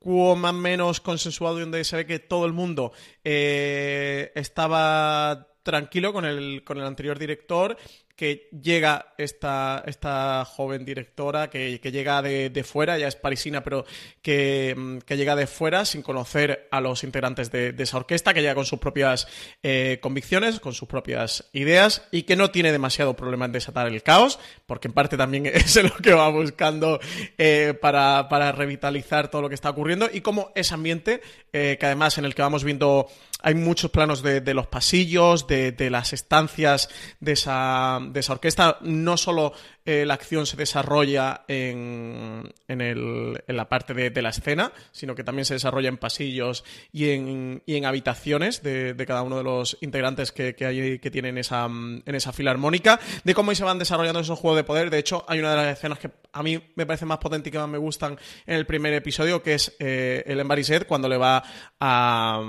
estatus 0.00 0.38
más 0.38 0.52
o 0.52 0.56
menos 0.56 1.00
consensuado 1.00 1.58
y 1.58 1.60
donde 1.62 1.84
se 1.84 1.96
ve 1.96 2.06
que 2.06 2.18
todo 2.18 2.46
el 2.46 2.52
mundo 2.52 2.92
eh, 3.24 4.32
estaba 4.34 5.48
tranquilo 5.62 6.12
con 6.12 6.24
el, 6.24 6.62
con 6.64 6.78
el 6.78 6.84
anterior 6.84 7.18
director 7.18 7.76
que 8.18 8.48
llega 8.50 9.14
esta, 9.16 9.84
esta 9.86 10.44
joven 10.44 10.84
directora, 10.84 11.48
que, 11.48 11.78
llega 11.78 12.20
de, 12.20 12.64
fuera, 12.64 12.98
ya 12.98 13.06
es 13.06 13.14
parisina, 13.14 13.62
pero 13.62 13.86
que, 14.22 14.74
mm, 14.76 14.98
que, 14.98 15.16
llega 15.16 15.36
de 15.36 15.46
fuera 15.46 15.84
sin 15.84 16.02
conocer 16.02 16.66
a 16.72 16.80
los 16.80 17.04
integrantes 17.04 17.52
de, 17.52 17.72
esa 17.78 17.96
orquesta, 17.96 18.34
que 18.34 18.40
llega 18.40 18.56
con 18.56 18.66
sus 18.66 18.80
propias 18.80 19.28
eh, 19.62 20.00
convicciones, 20.02 20.58
con 20.58 20.74
sus 20.74 20.88
propias 20.88 21.48
ideas 21.52 22.08
y 22.10 22.24
que 22.24 22.34
no 22.34 22.50
tiene 22.50 22.72
demasiado 22.72 23.14
problema 23.14 23.44
en 23.44 23.52
desatar 23.52 23.86
el 23.86 24.02
caos, 24.02 24.40
porque 24.66 24.88
en 24.88 24.94
parte 24.94 25.16
también 25.16 25.46
es 25.54 25.80
lo 25.80 25.94
que 25.94 26.12
va 26.12 26.28
buscando 26.28 26.98
eh, 27.38 27.72
para, 27.80 28.28
para, 28.28 28.50
revitalizar 28.50 29.30
todo 29.30 29.42
lo 29.42 29.48
que 29.48 29.54
está 29.54 29.70
ocurriendo 29.70 30.08
y 30.12 30.22
como 30.22 30.50
ese 30.56 30.74
ambiente, 30.74 31.20
eh, 31.52 31.76
que 31.78 31.86
además 31.86 32.18
en 32.18 32.24
el 32.24 32.34
que 32.34 32.42
vamos 32.42 32.64
viendo 32.64 33.06
hay 33.40 33.54
muchos 33.54 33.90
planos 33.90 34.22
de, 34.22 34.40
de 34.40 34.54
los 34.54 34.66
pasillos, 34.66 35.46
de, 35.46 35.72
de, 35.72 35.90
las 35.90 36.12
estancias 36.12 36.88
de 37.20 37.32
esa, 37.32 38.00
de 38.02 38.20
esa 38.20 38.32
orquesta, 38.32 38.78
no 38.80 39.16
solo 39.16 39.52
eh, 39.88 40.04
la 40.04 40.12
acción 40.12 40.44
se 40.44 40.58
desarrolla 40.58 41.46
en, 41.48 42.52
en, 42.68 42.80
el, 42.82 43.42
en 43.46 43.56
la 43.56 43.70
parte 43.70 43.94
de, 43.94 44.20
la 44.20 44.28
escena, 44.28 44.70
sino 44.92 45.14
que 45.14 45.24
también 45.24 45.46
se 45.46 45.54
desarrolla 45.54 45.88
en 45.88 45.96
pasillos 45.96 46.62
y 46.92 47.08
en, 47.08 47.62
y 47.64 47.76
en 47.76 47.86
habitaciones 47.86 48.62
de, 48.62 48.92
de, 48.92 49.06
cada 49.06 49.22
uno 49.22 49.38
de 49.38 49.44
los 49.44 49.78
integrantes 49.80 50.30
que, 50.30 50.54
que, 50.54 51.10
tienen 51.10 51.38
esa, 51.38 51.64
en 51.64 52.14
esa 52.14 52.34
filarmónica, 52.34 53.00
de 53.24 53.32
cómo 53.32 53.54
se 53.54 53.64
van 53.64 53.78
desarrollando 53.78 54.20
esos 54.20 54.38
juegos 54.38 54.58
de 54.58 54.64
poder. 54.64 54.90
De 54.90 54.98
hecho, 54.98 55.24
hay 55.26 55.38
una 55.38 55.52
de 55.52 55.56
las 55.56 55.78
escenas 55.78 55.98
que 55.98 56.10
a 56.32 56.42
mí 56.42 56.60
me 56.74 56.84
parece 56.84 57.06
más 57.06 57.16
potente 57.16 57.48
y 57.48 57.52
que 57.52 57.58
más 57.58 57.70
me 57.70 57.78
gustan 57.78 58.18
en 58.46 58.56
el 58.56 58.66
primer 58.66 58.92
episodio, 58.92 59.42
que 59.42 59.54
es 59.54 59.74
eh, 59.78 60.22
el 60.26 60.38
Embariset, 60.38 60.86
cuando 60.86 61.08
le 61.08 61.16
va 61.16 61.42
a, 61.80 62.42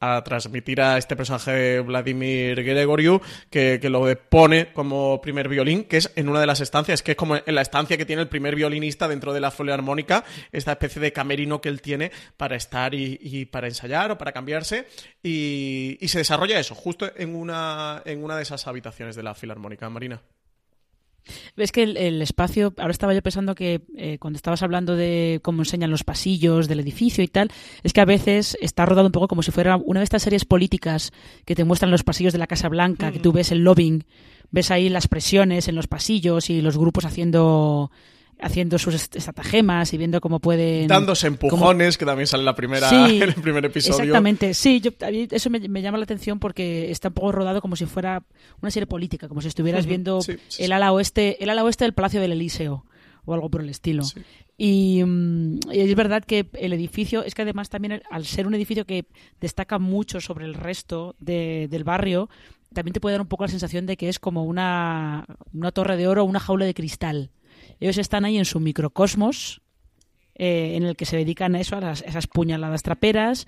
a, 0.00 0.24
transmitir 0.24 0.82
a 0.82 0.98
este 0.98 1.16
personaje 1.16 1.52
de 1.52 1.80
Vladimir 1.80 2.62
Gregoriou, 2.62 3.22
que, 3.48 3.78
que 3.80 3.88
lo 3.88 4.14
pone 4.28 4.74
como 4.74 5.22
primer 5.22 5.48
violín, 5.48 5.84
que 5.84 5.96
es 5.96 6.12
en 6.16 6.28
una 6.28 6.40
de 6.40 6.46
las 6.46 6.60
estancias, 6.66 7.02
que 7.02 7.12
es 7.12 7.16
como 7.16 7.36
en 7.36 7.54
la 7.54 7.62
estancia 7.62 7.96
que 7.96 8.04
tiene 8.04 8.22
el 8.22 8.28
primer 8.28 8.54
violinista 8.54 9.08
dentro 9.08 9.32
de 9.32 9.40
la 9.40 9.52
armónica, 9.72 10.24
esta 10.52 10.72
especie 10.72 11.00
de 11.00 11.12
camerino 11.12 11.60
que 11.60 11.68
él 11.68 11.80
tiene 11.80 12.12
para 12.36 12.56
estar 12.56 12.94
y, 12.94 13.46
para 13.46 13.68
ensayar 13.68 14.10
o 14.10 14.18
para 14.18 14.32
cambiarse, 14.32 14.86
y, 15.22 15.98
se 16.06 16.18
desarrolla 16.18 16.58
eso, 16.58 16.74
justo 16.74 17.10
en 17.16 17.34
una, 17.34 18.02
en 18.04 18.22
una 18.22 18.36
de 18.36 18.42
esas 18.42 18.66
habitaciones 18.66 19.16
de 19.16 19.22
la 19.22 19.34
filarmónica 19.34 19.88
marina. 19.90 20.20
Ves 21.56 21.72
que 21.72 21.82
el, 21.82 22.22
espacio, 22.22 22.72
ahora 22.78 22.92
estaba 22.92 23.14
yo 23.14 23.22
pensando 23.22 23.54
que 23.54 23.82
eh, 23.96 24.18
cuando 24.18 24.36
estabas 24.36 24.62
hablando 24.62 24.94
de 24.94 25.40
cómo 25.42 25.62
enseñan 25.62 25.90
los 25.90 26.04
pasillos 26.04 26.68
del 26.68 26.80
edificio 26.80 27.24
y 27.24 27.28
tal, 27.28 27.50
es 27.82 27.92
que 27.92 28.00
a 28.00 28.04
veces 28.04 28.56
está 28.60 28.86
rodado 28.86 29.06
un 29.06 29.12
poco 29.12 29.28
como 29.28 29.42
si 29.42 29.50
fuera 29.50 29.76
una 29.76 30.00
de 30.00 30.04
estas 30.04 30.22
series 30.22 30.44
políticas 30.44 31.12
que 31.44 31.54
te 31.54 31.64
muestran 31.64 31.90
los 31.90 32.04
pasillos 32.04 32.32
de 32.32 32.38
la 32.38 32.46
Casa 32.46 32.68
Blanca, 32.68 33.10
que 33.10 33.18
tú 33.18 33.32
ves 33.32 33.50
el 33.50 33.64
lobbying 33.64 34.04
ves 34.50 34.70
ahí 34.70 34.88
las 34.88 35.08
presiones 35.08 35.68
en 35.68 35.74
los 35.74 35.86
pasillos 35.86 36.50
y 36.50 36.62
los 36.62 36.76
grupos 36.76 37.04
haciendo 37.04 37.90
haciendo 38.40 38.78
sus 38.78 38.94
estratagemas 38.94 39.92
y 39.92 39.98
viendo 39.98 40.20
cómo 40.20 40.40
pueden... 40.40 40.88
Dándose 40.88 41.26
empujones, 41.26 41.96
que 41.96 42.04
también 42.04 42.26
sale 42.26 42.44
la 42.44 42.54
primera, 42.54 42.88
en 43.08 43.22
el 43.22 43.34
primer 43.34 43.64
episodio. 43.64 44.04
Exactamente, 44.04 44.54
sí, 44.54 44.80
yo, 44.80 44.90
eso 45.30 45.50
me, 45.50 45.82
llama 45.82 45.98
la 45.98 46.04
atención 46.04 46.38
porque 46.38 46.90
está 46.90 47.08
un 47.08 47.14
poco 47.14 47.32
rodado 47.32 47.62
como 47.62 47.76
si 47.76 47.86
fuera 47.86 48.22
una 48.60 48.70
serie 48.70 48.86
política, 48.86 49.28
como 49.28 49.40
si 49.40 49.48
estuvieras 49.48 49.86
viendo 49.86 50.20
el 50.58 50.72
ala 50.72 50.92
oeste 50.92 51.42
el 51.42 51.50
ala 51.50 51.64
oeste 51.64 51.84
del 51.84 51.94
Palacio 51.94 52.20
del 52.20 52.32
Elíseo 52.32 52.84
o 53.24 53.34
algo 53.34 53.50
por 53.50 53.60
el 53.60 53.68
estilo. 53.68 54.04
Y, 54.56 55.02
mm, 55.04 55.58
y, 55.72 55.80
es 55.80 55.94
verdad 55.94 56.24
que 56.24 56.46
el 56.54 56.72
edificio, 56.72 57.24
es 57.24 57.34
que 57.34 57.42
además 57.42 57.68
también 57.68 58.02
al 58.10 58.24
ser 58.24 58.46
un 58.46 58.54
edificio 58.54 58.86
que 58.86 59.06
destaca 59.40 59.78
mucho 59.78 60.20
sobre 60.20 60.44
el 60.44 60.54
resto 60.54 61.16
de, 61.18 61.66
del 61.70 61.84
barrio, 61.84 62.30
también 62.76 62.92
te 62.92 63.00
puede 63.00 63.14
dar 63.14 63.22
un 63.22 63.26
poco 63.26 63.44
la 63.44 63.48
sensación 63.48 63.86
de 63.86 63.96
que 63.96 64.08
es 64.08 64.18
como 64.18 64.44
una, 64.44 65.24
una 65.52 65.72
torre 65.72 65.96
de 65.96 66.06
oro 66.06 66.22
o 66.22 66.26
una 66.26 66.40
jaula 66.40 66.66
de 66.66 66.74
cristal. 66.74 67.30
Ellos 67.80 67.96
están 67.98 68.24
ahí 68.24 68.36
en 68.36 68.44
su 68.44 68.60
microcosmos, 68.60 69.62
eh, 70.34 70.74
en 70.76 70.84
el 70.84 70.94
que 70.94 71.06
se 71.06 71.16
dedican 71.16 71.54
a 71.54 71.60
eso, 71.60 71.76
a 71.76 71.80
las, 71.80 72.02
esas 72.02 72.26
puñaladas 72.26 72.82
traperas. 72.82 73.46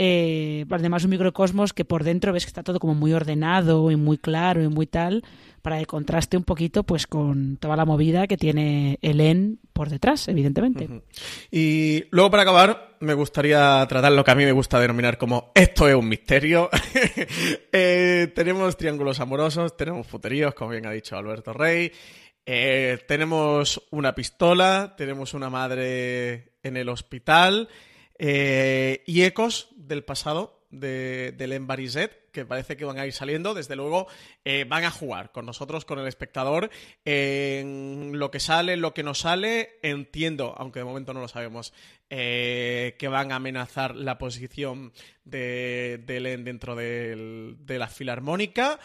Eh, 0.00 0.64
además, 0.70 1.02
un 1.02 1.10
microcosmos 1.10 1.72
que 1.72 1.84
por 1.84 2.04
dentro 2.04 2.32
ves 2.32 2.44
que 2.44 2.50
está 2.50 2.62
todo 2.62 2.78
como 2.78 2.94
muy 2.94 3.12
ordenado 3.12 3.90
y 3.90 3.96
muy 3.96 4.16
claro 4.16 4.62
y 4.62 4.68
muy 4.68 4.86
tal, 4.86 5.24
para 5.60 5.76
que 5.80 5.86
contraste 5.86 6.36
un 6.36 6.44
poquito 6.44 6.84
pues 6.84 7.08
con 7.08 7.56
toda 7.56 7.74
la 7.74 7.84
movida 7.84 8.28
que 8.28 8.36
tiene 8.36 9.00
Helen 9.02 9.58
por 9.72 9.90
detrás, 9.90 10.28
evidentemente. 10.28 10.88
Y 11.50 12.04
luego, 12.12 12.30
para 12.30 12.44
acabar, 12.44 12.96
me 13.00 13.12
gustaría 13.14 13.84
tratar 13.88 14.12
lo 14.12 14.22
que 14.22 14.30
a 14.30 14.36
mí 14.36 14.44
me 14.44 14.52
gusta 14.52 14.78
denominar 14.78 15.18
como 15.18 15.50
esto 15.52 15.88
es 15.88 15.96
un 15.96 16.08
misterio. 16.08 16.70
Eh, 17.70 18.32
tenemos 18.34 18.76
triángulos 18.76 19.20
amorosos, 19.20 19.76
tenemos 19.76 20.06
puteríos, 20.06 20.54
como 20.54 20.70
bien 20.70 20.86
ha 20.86 20.90
dicho 20.90 21.16
Alberto 21.16 21.52
Rey. 21.52 21.92
Eh, 22.46 22.98
tenemos 23.06 23.82
una 23.90 24.14
pistola, 24.14 24.94
tenemos 24.96 25.34
una 25.34 25.50
madre 25.50 26.54
en 26.62 26.76
el 26.76 26.88
hospital 26.88 27.68
eh, 28.18 29.02
y 29.06 29.22
ecos 29.22 29.68
del 29.76 30.04
pasado 30.04 30.58
de, 30.70 31.32
del 31.36 31.52
Embarizet, 31.52 32.30
que 32.32 32.44
parece 32.44 32.76
que 32.76 32.84
van 32.84 32.98
a 32.98 33.06
ir 33.06 33.12
saliendo. 33.12 33.54
Desde 33.54 33.76
luego, 33.76 34.06
eh, 34.44 34.64
van 34.68 34.84
a 34.84 34.90
jugar 34.90 35.32
con 35.32 35.46
nosotros, 35.46 35.84
con 35.84 35.98
el 35.98 36.06
espectador, 36.06 36.70
en 37.04 38.18
lo 38.18 38.30
que 38.30 38.40
sale, 38.40 38.76
lo 38.76 38.94
que 38.94 39.02
no 39.02 39.14
sale. 39.14 39.78
Entiendo, 39.82 40.54
aunque 40.58 40.80
de 40.80 40.84
momento 40.84 41.14
no 41.14 41.20
lo 41.20 41.28
sabemos, 41.28 41.72
eh, 42.10 42.96
que 42.98 43.08
van 43.08 43.32
a 43.32 43.36
amenazar 43.36 43.94
la 43.94 44.18
posición 44.18 44.92
de, 45.24 46.02
Len 46.06 46.44
dentro 46.44 46.74
de 46.76 47.56
la 47.78 47.88
filarmónica. 47.88 48.78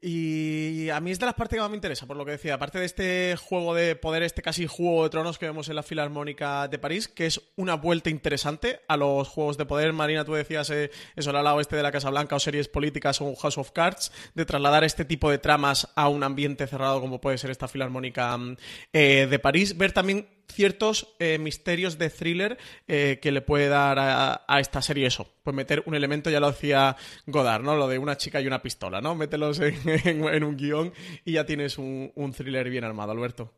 Y 0.00 0.90
a 0.90 1.00
mí 1.00 1.10
es 1.10 1.18
de 1.18 1.26
las 1.26 1.34
partes 1.34 1.56
que 1.56 1.60
más 1.60 1.70
me 1.70 1.76
interesa, 1.76 2.06
por 2.06 2.16
lo 2.16 2.24
que 2.24 2.32
decía, 2.32 2.54
aparte 2.54 2.78
de 2.78 2.84
este 2.84 3.36
juego 3.36 3.74
de 3.74 3.96
poder, 3.96 4.22
este 4.22 4.42
casi 4.42 4.66
juego 4.66 5.04
de 5.04 5.10
tronos 5.10 5.38
que 5.38 5.46
vemos 5.46 5.68
en 5.68 5.76
la 5.76 5.82
Filarmónica 5.82 6.68
de 6.68 6.78
París, 6.78 7.08
que 7.08 7.26
es 7.26 7.40
una 7.56 7.74
vuelta 7.74 8.10
interesante 8.10 8.80
a 8.86 8.96
los 8.96 9.28
juegos 9.28 9.56
de 9.56 9.66
poder. 9.66 9.92
Marina, 9.92 10.24
tú 10.24 10.34
decías 10.34 10.70
eh, 10.70 10.90
eso, 11.16 11.30
al 11.30 11.42
lado 11.42 11.60
este 11.60 11.76
de 11.76 11.82
la 11.82 11.92
Casa 11.92 12.10
Blanca 12.10 12.36
o 12.36 12.40
series 12.40 12.68
políticas 12.68 13.20
o 13.20 13.34
House 13.34 13.58
of 13.58 13.72
Cards, 13.72 14.12
de 14.34 14.44
trasladar 14.44 14.84
este 14.84 15.04
tipo 15.04 15.30
de 15.30 15.38
tramas 15.38 15.88
a 15.96 16.08
un 16.08 16.22
ambiente 16.22 16.66
cerrado 16.66 17.00
como 17.00 17.20
puede 17.20 17.38
ser 17.38 17.50
esta 17.50 17.68
Filarmónica 17.68 18.36
mm, 18.36 18.56
eh, 18.92 19.26
de 19.28 19.38
París. 19.38 19.76
Ver 19.76 19.92
también 19.92 20.37
ciertos 20.50 21.14
eh, 21.18 21.38
misterios 21.38 21.98
de 21.98 22.10
thriller 22.10 22.58
eh, 22.88 23.18
que 23.22 23.32
le 23.32 23.40
puede 23.42 23.68
dar 23.68 23.98
a, 24.00 24.60
esta 24.60 24.82
serie 24.82 25.06
eso. 25.06 25.28
Pues 25.42 25.54
meter 25.54 25.82
un 25.86 25.94
elemento, 25.94 26.30
ya 26.30 26.40
lo 26.40 26.50
decía 26.50 26.96
Godard, 27.26 27.62
¿no? 27.62 27.76
Lo 27.76 27.88
de 27.88 27.98
una 27.98 28.16
chica 28.16 28.40
y 28.40 28.46
una 28.46 28.62
pistola, 28.62 29.00
¿no? 29.00 29.14
Mételos 29.14 29.60
en, 29.60 30.44
un 30.44 30.56
guion 30.56 30.92
y 31.24 31.32
ya 31.32 31.46
tienes 31.46 31.78
un, 31.78 32.12
thriller 32.36 32.68
bien 32.70 32.84
armado, 32.84 33.12
Alberto. 33.12 33.52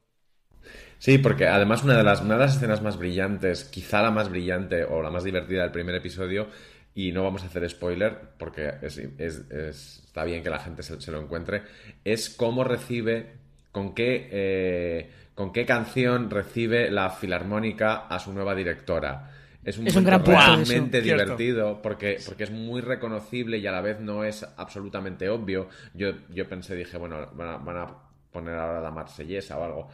Sí, 0.99 1.19
porque 1.19 1.47
además 1.47 1.83
una 1.83 1.97
de, 1.97 2.05
las, 2.05 2.21
una 2.21 2.35
de 2.35 2.41
las 2.41 2.57
escenas 2.57 2.83
más 2.83 2.99
brillantes, 2.99 3.65
quizá 3.65 4.03
la 4.03 4.11
más 4.11 4.29
brillante 4.29 4.85
o 4.85 5.03
la 5.03 5.11
más 5.11 5.25
divertida 5.25 5.63
del 5.63 5.71
primer 5.73 5.95
episodio, 5.95 6.49
y 6.95 7.13
no 7.13 7.23
vamos 7.23 7.43
a 7.43 7.47
hacer 7.47 7.69
spoiler 7.71 8.19
porque 8.39 8.73
es, 8.83 8.99
es- 8.99 9.51
es- 9.51 10.03
está 10.05 10.25
bien 10.25 10.43
que 10.43 10.51
la 10.51 10.59
gente 10.59 10.83
se, 10.83 11.01
se 11.01 11.11
lo 11.13 11.21
encuentre, 11.23 11.63
es 12.05 12.29
cómo 12.31 12.65
recibe, 12.65 13.35
con 13.73 13.95
qué, 13.95 14.29
eh, 14.33 15.11
con 15.41 15.55
qué 15.55 15.65
canción 15.65 16.29
recibe 16.29 16.91
la 16.91 17.09
filarmónica 17.09 18.07
a 18.09 18.19
su 18.19 18.31
nueva 18.35 18.55
directora. 18.55 19.31
Es 19.65 19.79
un, 19.79 19.87
Es 19.87 19.97
un 19.97 20.05
gran 20.05 20.21
eso. 20.21 20.31
realmente 20.33 21.01
divertido 21.01 21.81
porque, 21.81 22.19
porque 22.27 22.45
es 22.45 22.51
muy 22.51 22.83
reconocible 22.83 23.57
y 23.57 23.67
a 23.67 23.73
la 23.73 23.81
vez 23.81 24.01
no 24.01 24.23
es 24.23 24.47
absolutamente 24.59 25.31
obvio. 25.31 25.69
Yo, 25.95 26.13
yo 26.29 26.47
pensé, 26.47 26.77
dije, 26.77 26.99
bueno, 26.99 27.27
van 27.33 27.49
a, 27.49 27.57
van 27.57 27.77
a 27.79 27.87
poner 28.31 28.55
ahora 28.55 28.83
la 28.83 28.91
marsellesa 28.91 29.57
o 29.59 29.65
algo. 29.65 29.89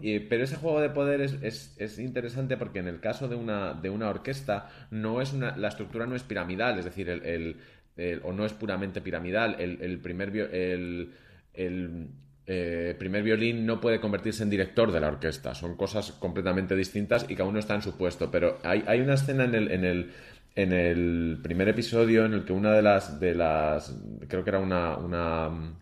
Y- 0.00 0.20
pero 0.20 0.44
ese 0.44 0.54
juego 0.54 0.80
de 0.80 0.90
poder 0.90 1.20
es, 1.22 1.32
es- 1.42 1.74
es 1.76 1.98
interesante 1.98 2.56
porque 2.56 2.78
en 2.78 2.86
el 2.86 3.00
caso 3.00 3.26
de 3.26 3.34
una, 3.34 3.74
de 3.74 3.90
una 3.90 4.08
orquesta 4.08 4.70
no 4.92 5.20
es 5.20 5.32
una, 5.32 5.56
la 5.56 5.68
estructura 5.68 6.06
no 6.06 6.14
es 6.14 6.22
piramidal, 6.22 6.78
es 6.78 6.84
decir, 6.84 7.08
el, 7.08 7.24
el- 7.26 7.56
el- 7.96 8.20
o 8.22 8.32
no 8.32 8.46
es 8.46 8.52
puramente 8.52 9.00
piramidal. 9.00 9.56
El, 9.58 9.82
el 9.82 9.98
primer 9.98 10.28
el, 10.36 11.12
el, 11.52 12.08
eh, 12.46 12.94
primer 12.98 13.22
violín 13.22 13.64
no 13.64 13.80
puede 13.80 14.00
convertirse 14.00 14.42
en 14.42 14.50
director 14.50 14.92
de 14.92 15.00
la 15.00 15.08
orquesta. 15.08 15.54
Son 15.54 15.76
cosas 15.76 16.12
completamente 16.12 16.76
distintas 16.76 17.26
y 17.28 17.34
cada 17.34 17.48
uno 17.48 17.58
está 17.58 17.74
en 17.74 17.82
su 17.82 17.96
puesto. 17.96 18.30
Pero 18.30 18.58
hay, 18.62 18.84
hay 18.86 19.00
una 19.00 19.14
escena 19.14 19.44
en 19.44 19.54
el, 19.54 19.70
en 19.70 19.84
el 19.84 20.12
en 20.56 20.72
el 20.72 21.40
primer 21.42 21.68
episodio 21.68 22.24
en 22.24 22.34
el 22.34 22.44
que 22.44 22.52
una 22.52 22.72
de 22.72 22.82
las 22.82 23.18
de 23.18 23.34
las 23.34 23.94
creo 24.28 24.44
que 24.44 24.50
era 24.50 24.60
una, 24.60 24.96
una 24.96 25.48
mm, 25.48 25.76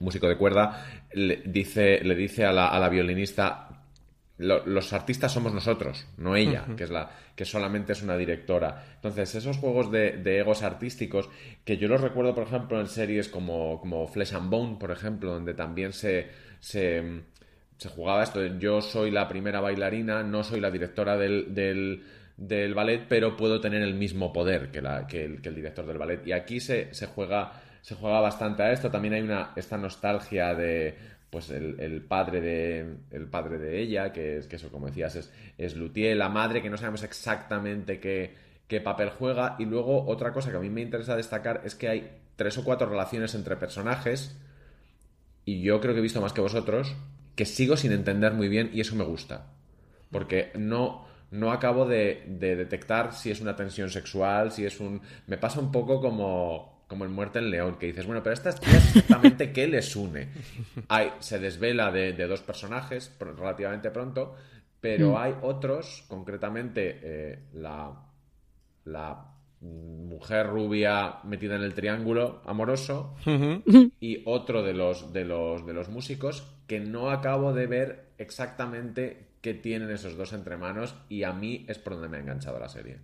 músico 0.00 0.28
de 0.28 0.36
cuerda 0.36 0.84
le 1.12 1.42
dice 1.46 2.00
le 2.02 2.14
dice 2.16 2.44
a 2.44 2.52
la, 2.52 2.68
a 2.68 2.80
la 2.80 2.88
violinista 2.88 3.63
"Lo- 4.38 4.66
los 4.66 4.92
artistas 4.92 5.32
somos 5.32 5.52
nosotros, 5.54 6.06
no 6.16 6.34
ella, 6.36 6.64
que 6.76 6.84
es 6.84 6.90
la 6.90 7.10
que 7.36 7.44
solamente 7.44 7.92
es 7.92 8.02
una 8.02 8.16
directora. 8.16 8.84
Entonces, 8.96 9.34
esos 9.34 9.58
juegos 9.58 9.90
de, 9.92 10.12
de 10.18 10.38
egos 10.38 10.62
artísticos, 10.62 11.28
que 11.64 11.76
yo 11.76 11.88
los 11.88 12.00
recuerdo, 12.00 12.34
por 12.34 12.44
ejemplo, 12.44 12.80
en 12.80 12.86
series 12.88 13.28
como, 13.28 13.80
como 13.80 14.06
Flesh 14.08 14.34
and 14.34 14.50
Bone, 14.50 14.76
por 14.78 14.90
ejemplo, 14.90 15.32
donde 15.32 15.54
también 15.54 15.92
se, 15.92 16.28
se, 16.60 17.22
se 17.76 17.88
jugaba 17.88 18.22
esto. 18.24 18.44
Yo 18.58 18.80
soy 18.80 19.10
la 19.10 19.28
primera 19.28 19.60
bailarina, 19.60 20.22
no 20.22 20.42
soy 20.44 20.60
la 20.60 20.70
directora 20.70 21.16
del, 21.16 21.54
del, 21.54 22.02
del 22.36 22.74
ballet, 22.74 23.06
pero 23.08 23.36
puedo 23.36 23.60
tener 23.60 23.82
el 23.82 23.94
mismo 23.94 24.32
poder 24.32 24.70
que, 24.70 24.82
la, 24.82 25.06
que, 25.06 25.24
el, 25.24 25.40
que 25.42 25.48
el 25.48 25.54
director 25.54 25.86
del 25.86 25.98
ballet. 25.98 26.26
Y 26.26 26.32
aquí 26.32 26.58
se, 26.60 26.92
se 26.94 27.06
juega 27.06 27.60
se 27.82 27.96
juega 27.96 28.18
bastante 28.20 28.62
a 28.62 28.72
esto. 28.72 28.90
También 28.90 29.12
hay 29.12 29.20
una 29.20 29.52
esta 29.56 29.76
nostalgia 29.76 30.54
de 30.54 30.96
pues 31.34 31.50
el, 31.50 32.00
padre 32.06 32.40
de 32.40 32.94
el 33.10 33.26
padre 33.26 33.58
de 33.58 33.80
ella, 33.80 34.12
que 34.12 34.38
es 34.38 34.46
que 34.46 34.54
eso, 34.54 34.70
como 34.70 34.86
decías, 34.86 35.16
es, 35.16 35.32
es 35.58 35.74
Luthier, 35.74 36.16
la 36.16 36.28
madre, 36.28 36.62
que 36.62 36.70
no 36.70 36.76
sabemos 36.76 37.02
exactamente 37.02 37.98
qué, 37.98 38.36
qué 38.68 38.80
papel 38.80 39.10
juega. 39.10 39.56
Y 39.58 39.64
luego 39.64 40.06
otra 40.06 40.32
cosa 40.32 40.52
que 40.52 40.58
a 40.58 40.60
mí 40.60 40.70
me 40.70 40.80
interesa 40.80 41.16
destacar 41.16 41.62
es 41.64 41.74
que 41.74 41.88
hay 41.88 42.18
tres 42.36 42.56
o 42.56 42.62
cuatro 42.62 42.88
relaciones 42.88 43.34
entre 43.34 43.56
personajes, 43.56 44.38
y 45.44 45.60
yo 45.60 45.80
creo 45.80 45.92
que 45.92 45.98
he 45.98 46.04
visto 46.04 46.20
más 46.20 46.32
que 46.32 46.40
vosotros, 46.40 46.94
que 47.34 47.46
sigo 47.46 47.76
sin 47.76 47.90
entender 47.90 48.32
muy 48.32 48.48
bien, 48.48 48.70
y 48.72 48.80
eso 48.80 48.94
me 48.94 49.02
gusta. 49.02 49.48
Porque 50.12 50.52
no, 50.54 51.04
no 51.32 51.50
acabo 51.50 51.84
de 51.84 52.22
detectar 52.28 53.12
si 53.12 53.32
es 53.32 53.40
una 53.40 53.56
tensión 53.56 53.90
sexual, 53.90 54.52
si 54.52 54.64
es 54.66 54.78
un. 54.78 55.02
Me 55.26 55.36
pasa 55.36 55.58
un 55.58 55.72
poco 55.72 56.00
como, 56.00 56.73
como 56.86 57.04
en 57.04 57.12
Muerte 57.12 57.38
en 57.38 57.50
León, 57.50 57.76
que 57.78 57.86
dices, 57.86 58.06
bueno, 58.06 58.22
pero 58.22 58.34
estas 58.34 58.60
tías 58.60 58.96
exactamente 58.96 59.52
qué 59.52 59.66
les 59.66 59.96
une. 59.96 60.28
Hay, 60.88 61.12
se 61.20 61.38
desvela 61.38 61.90
de, 61.90 62.12
de 62.12 62.26
dos 62.26 62.42
personajes 62.42 63.14
relativamente 63.18 63.90
pronto, 63.90 64.34
pero 64.80 65.18
hay 65.18 65.34
otros, 65.40 66.04
concretamente 66.08 67.00
eh, 67.02 67.38
la, 67.54 67.90
la 68.84 69.34
mujer 69.60 70.46
rubia 70.46 71.20
metida 71.24 71.56
en 71.56 71.62
el 71.62 71.72
triángulo 71.72 72.42
amoroso 72.44 73.16
y 73.98 74.22
otro 74.26 74.62
de 74.62 74.74
los, 74.74 75.12
de 75.12 75.24
los 75.24 75.64
de 75.64 75.72
los 75.72 75.88
músicos 75.88 76.46
que 76.66 76.80
no 76.80 77.10
acabo 77.10 77.54
de 77.54 77.66
ver 77.66 78.08
exactamente 78.18 79.28
qué 79.40 79.54
tienen 79.54 79.90
esos 79.90 80.16
dos 80.16 80.32
entre 80.34 80.58
manos 80.58 80.94
y 81.08 81.22
a 81.22 81.32
mí 81.32 81.64
es 81.68 81.78
por 81.78 81.94
donde 81.94 82.08
me 82.08 82.18
ha 82.18 82.20
enganchado 82.20 82.58
la 82.58 82.68
serie. 82.68 82.98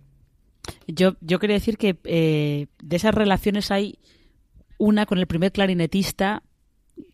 Yo, 0.87 1.15
yo 1.21 1.39
quería 1.39 1.55
decir 1.55 1.77
que 1.77 1.97
eh, 2.03 2.67
de 2.81 2.95
esas 2.95 3.13
relaciones 3.13 3.71
hay 3.71 3.99
una 4.77 5.05
con 5.05 5.19
el 5.19 5.27
primer 5.27 5.51
clarinetista 5.51 6.43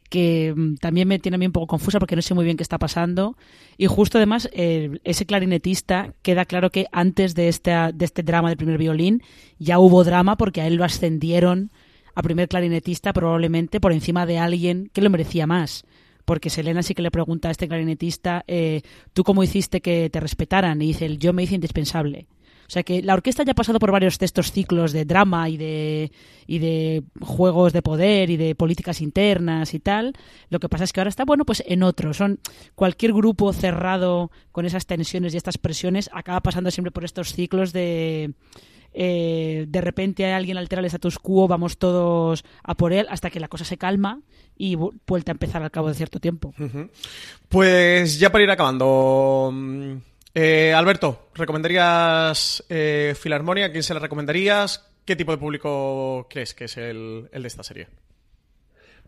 que 0.09 0.53
mm, 0.55 0.75
también 0.75 1.07
me 1.07 1.19
tiene 1.19 1.35
a 1.35 1.37
mí 1.37 1.45
un 1.45 1.51
poco 1.51 1.67
confusa 1.67 1.99
porque 1.99 2.15
no 2.15 2.21
sé 2.21 2.33
muy 2.33 2.45
bien 2.45 2.57
qué 2.57 2.63
está 2.63 2.77
pasando. 2.77 3.37
Y 3.77 3.87
justo 3.87 4.17
además, 4.17 4.49
ese 4.53 5.25
clarinetista 5.25 6.13
queda 6.21 6.45
claro 6.45 6.71
que 6.71 6.87
antes 6.91 7.35
de, 7.35 7.49
esta, 7.49 7.91
de 7.91 8.05
este 8.05 8.23
drama 8.23 8.49
del 8.49 8.57
primer 8.57 8.77
violín 8.77 9.21
ya 9.59 9.79
hubo 9.79 10.03
drama 10.03 10.37
porque 10.37 10.61
a 10.61 10.67
él 10.67 10.75
lo 10.75 10.85
ascendieron 10.85 11.71
a 12.15 12.23
primer 12.23 12.47
clarinetista 12.47 13.13
probablemente 13.13 13.79
por 13.79 13.93
encima 13.93 14.25
de 14.25 14.39
alguien 14.39 14.89
que 14.93 15.01
lo 15.01 15.09
merecía 15.09 15.45
más. 15.45 15.85
Porque 16.25 16.49
Selena 16.49 16.83
sí 16.83 16.93
que 16.93 17.01
le 17.01 17.11
pregunta 17.11 17.47
a 17.47 17.51
este 17.51 17.67
clarinetista, 17.67 18.43
eh, 18.47 18.81
¿tú 19.13 19.23
cómo 19.23 19.43
hiciste 19.43 19.81
que 19.81 20.09
te 20.09 20.19
respetaran? 20.19 20.81
Y 20.81 20.87
dice, 20.87 21.15
yo 21.17 21.31
me 21.31 21.43
hice 21.43 21.55
indispensable. 21.55 22.27
O 22.67 22.69
sea 22.69 22.83
que 22.83 23.01
la 23.01 23.13
orquesta 23.13 23.43
ya 23.43 23.53
ha 23.53 23.55
pasado 23.55 23.79
por 23.79 23.91
varios 23.91 24.19
de 24.19 24.25
estos 24.25 24.51
ciclos 24.51 24.91
de 24.91 25.05
drama 25.05 25.47
y 25.47 25.55
de, 25.55 26.11
y 26.47 26.59
de 26.59 27.03
juegos 27.21 27.71
de 27.71 27.81
poder 27.81 28.29
y 28.29 28.35
de 28.35 28.55
políticas 28.55 28.99
internas 29.01 29.73
y 29.73 29.79
tal. 29.79 30.13
Lo 30.49 30.59
que 30.59 30.67
pasa 30.67 30.83
es 30.83 30.91
que 30.91 30.99
ahora 30.99 31.09
está, 31.09 31.23
bueno, 31.23 31.45
pues 31.45 31.63
en 31.65 31.81
otro. 31.83 32.13
Son 32.13 32.39
cualquier 32.75 33.13
grupo 33.13 33.53
cerrado 33.53 34.31
con 34.51 34.65
esas 34.65 34.85
tensiones 34.85 35.33
y 35.33 35.37
estas 35.37 35.57
presiones 35.57 36.09
acaba 36.11 36.41
pasando 36.41 36.69
siempre 36.69 36.91
por 36.91 37.05
estos 37.05 37.31
ciclos 37.33 37.71
de 37.71 38.33
eh, 38.93 39.65
de 39.67 39.81
repente 39.81 40.31
alguien 40.33 40.57
altera 40.57 40.79
el 40.79 40.85
status 40.87 41.19
quo, 41.19 41.47
vamos 41.47 41.77
todos 41.77 42.43
a 42.63 42.73
por 42.75 42.93
él 42.93 43.05
hasta 43.09 43.29
que 43.29 43.39
la 43.39 43.47
cosa 43.47 43.63
se 43.63 43.77
calma 43.77 44.21
y 44.57 44.75
vu- 44.75 44.93
vuelta 45.05 45.31
a 45.31 45.33
empezar 45.33 45.61
al 45.61 45.69
cabo 45.71 45.87
de 45.89 45.93
cierto 45.93 46.19
tiempo. 46.19 46.53
Pues 47.47 48.19
ya 48.19 48.31
para 48.31 48.43
ir 48.43 48.49
acabando. 48.51 49.53
Eh, 50.33 50.73
Alberto, 50.73 51.29
¿recomendarías 51.35 52.63
eh, 52.69 53.15
Filarmonia? 53.19 53.67
¿A 53.67 53.71
quién 53.71 53.83
se 53.83 53.93
la 53.93 53.99
recomendarías? 53.99 54.89
¿Qué 55.05 55.15
tipo 55.15 55.31
de 55.31 55.37
público 55.37 56.27
crees 56.29 56.53
que 56.53 56.65
es 56.65 56.77
el, 56.77 57.29
el 57.31 57.41
de 57.41 57.47
esta 57.47 57.63
serie? 57.63 57.87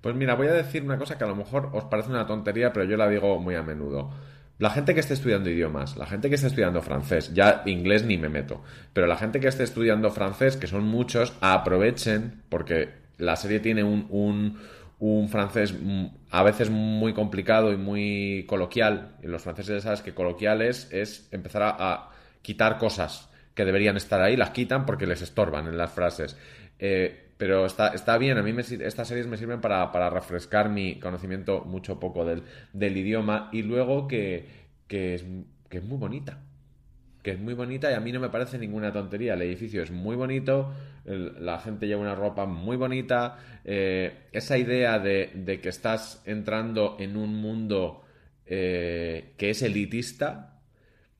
Pues 0.01 0.15
mira, 0.15 0.35
voy 0.35 0.47
a 0.47 0.53
decir 0.53 0.83
una 0.83 0.97
cosa 0.97 1.17
que 1.17 1.23
a 1.25 1.27
lo 1.27 1.35
mejor 1.35 1.71
os 1.73 1.85
parece 1.85 2.09
una 2.09 2.25
tontería, 2.25 2.71
pero 2.71 2.85
yo 2.85 2.95
la 2.95 3.09
digo 3.09 3.37
muy 3.39 3.55
a 3.55 3.63
menudo. 3.63 4.11
La 4.59 4.69
gente 4.69 4.93
que 4.93 4.99
esté 4.99 5.13
estudiando 5.13 5.49
idiomas, 5.49 5.95
la 5.95 6.05
gente 6.05 6.27
que 6.27 6.35
esté 6.35 6.47
estudiando 6.47 6.81
francés, 6.81 7.33
ya 7.33 7.63
inglés 7.65 8.03
ni 8.03 8.17
me 8.17 8.27
meto, 8.27 8.61
pero 8.91 9.07
la 9.07 9.15
gente 9.15 9.39
que 9.39 9.47
esté 9.47 9.63
estudiando 9.63 10.11
francés, 10.11 10.57
que 10.57 10.67
son 10.67 10.83
muchos, 10.83 11.33
aprovechen, 11.39 12.43
porque 12.49 12.89
la 13.17 13.37
serie 13.37 13.61
tiene 13.61 13.83
un, 13.83 14.07
un, 14.09 14.59
un 14.99 15.29
francés 15.29 15.73
mm, 15.73 16.05
a 16.29 16.43
veces 16.43 16.69
muy 16.69 17.13
complicado 17.13 17.71
y 17.71 17.77
muy 17.77 18.45
coloquial, 18.47 19.15
y 19.23 19.27
los 19.27 19.41
franceses 19.41 19.77
ya 19.77 19.81
sabes 19.81 20.01
que 20.01 20.13
coloquial 20.13 20.61
es, 20.61 21.27
empezar 21.31 21.63
a, 21.63 22.09
quitar 22.41 22.77
cosas 22.77 23.29
que 23.53 23.65
deberían 23.65 23.97
estar 23.97 24.21
ahí, 24.21 24.37
las 24.37 24.51
quitan 24.51 24.85
porque 24.85 25.05
les 25.05 25.21
estorban 25.21 25.67
en 25.67 25.77
las 25.77 25.91
frases. 25.91 26.37
Eh, 26.79 27.31
pero 27.37 27.65
está, 27.65 27.89
está 27.89 28.17
bien, 28.17 28.37
a 28.37 28.43
mí 28.43 28.53
me, 28.53 28.61
estas 28.61 29.07
series 29.07 29.27
me 29.27 29.37
sirven 29.37 29.61
para, 29.61 29.91
para 29.91 30.09
refrescar 30.09 30.69
mi 30.69 30.99
conocimiento 30.99 31.61
mucho 31.65 31.99
poco 31.99 32.25
del, 32.25 32.43
del 32.73 32.97
idioma 32.97 33.49
y 33.51 33.63
luego 33.63 34.07
que, 34.07 34.47
que, 34.87 35.15
es, 35.15 35.25
que 35.69 35.77
es 35.77 35.83
muy 35.83 35.97
bonita. 35.97 36.41
Que 37.21 37.31
es 37.31 37.39
muy 37.39 37.53
bonita 37.53 37.91
y 37.91 37.93
a 37.95 37.99
mí 37.99 38.11
no 38.11 38.19
me 38.19 38.29
parece 38.29 38.57
ninguna 38.57 38.91
tontería. 38.93 39.33
El 39.33 39.41
edificio 39.41 39.83
es 39.83 39.91
muy 39.91 40.15
bonito, 40.15 40.71
la 41.05 41.59
gente 41.59 41.87
lleva 41.87 42.01
una 42.01 42.15
ropa 42.15 42.45
muy 42.45 42.77
bonita. 42.77 43.37
eh, 43.65 44.27
esa 44.31 44.57
idea 44.57 44.99
de, 44.99 45.31
de 45.35 45.59
que 45.61 45.69
estás 45.69 46.21
entrando 46.25 46.95
en 46.99 47.17
un 47.17 47.35
mundo 47.35 48.03
eh, 48.45 49.33
que 49.37 49.49
es 49.51 49.61
elitista, 49.61 50.61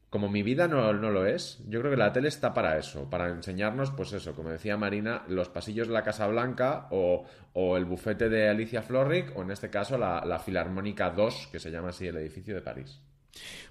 como 0.09 0.29
mi 0.29 0.41
vida 0.41 0.67
no, 0.67 0.91
no 0.93 1.11
lo 1.11 1.25
es, 1.27 1.63
yo 1.67 1.79
creo 1.79 1.91
que 1.91 1.97
la 1.97 2.11
tele 2.11 2.29
está 2.29 2.53
para 2.53 2.77
eso, 2.77 3.09
para 3.09 3.29
enseñarnos, 3.29 3.91
pues 3.91 4.11
eso, 4.13 4.33
como 4.35 4.49
decía 4.49 4.75
Marina, 4.77 5.23
los 5.27 5.49
pasillos 5.49 5.87
de 5.87 5.93
la 5.93 6.03
Casa 6.03 6.25
Blanca 6.27 6.87
o, 6.91 7.25
o 7.53 7.77
el 7.77 7.85
bufete 7.85 8.29
de 8.29 8.49
Alicia 8.49 8.81
Florrick, 8.81 9.35
o 9.37 9.43
en 9.43 9.51
este 9.51 9.69
caso 9.69 9.97
la, 9.97 10.23
la 10.25 10.39
Filarmónica 10.39 11.11
2, 11.11 11.49
que 11.51 11.59
se 11.59 11.69
llama 11.71 11.89
así 11.89 12.07
el 12.07 12.17
edificio 12.17 12.55
de 12.55 12.61
París. 12.61 12.99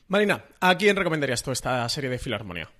Marina, 0.09 0.44
¿a 0.61 0.77
quién 0.77 0.97
recomendarías 0.97 1.42
tú 1.42 1.51
esta 1.51 1.88
serie 1.88 2.11
de 2.11 2.18
Filarmonía? 2.18 2.71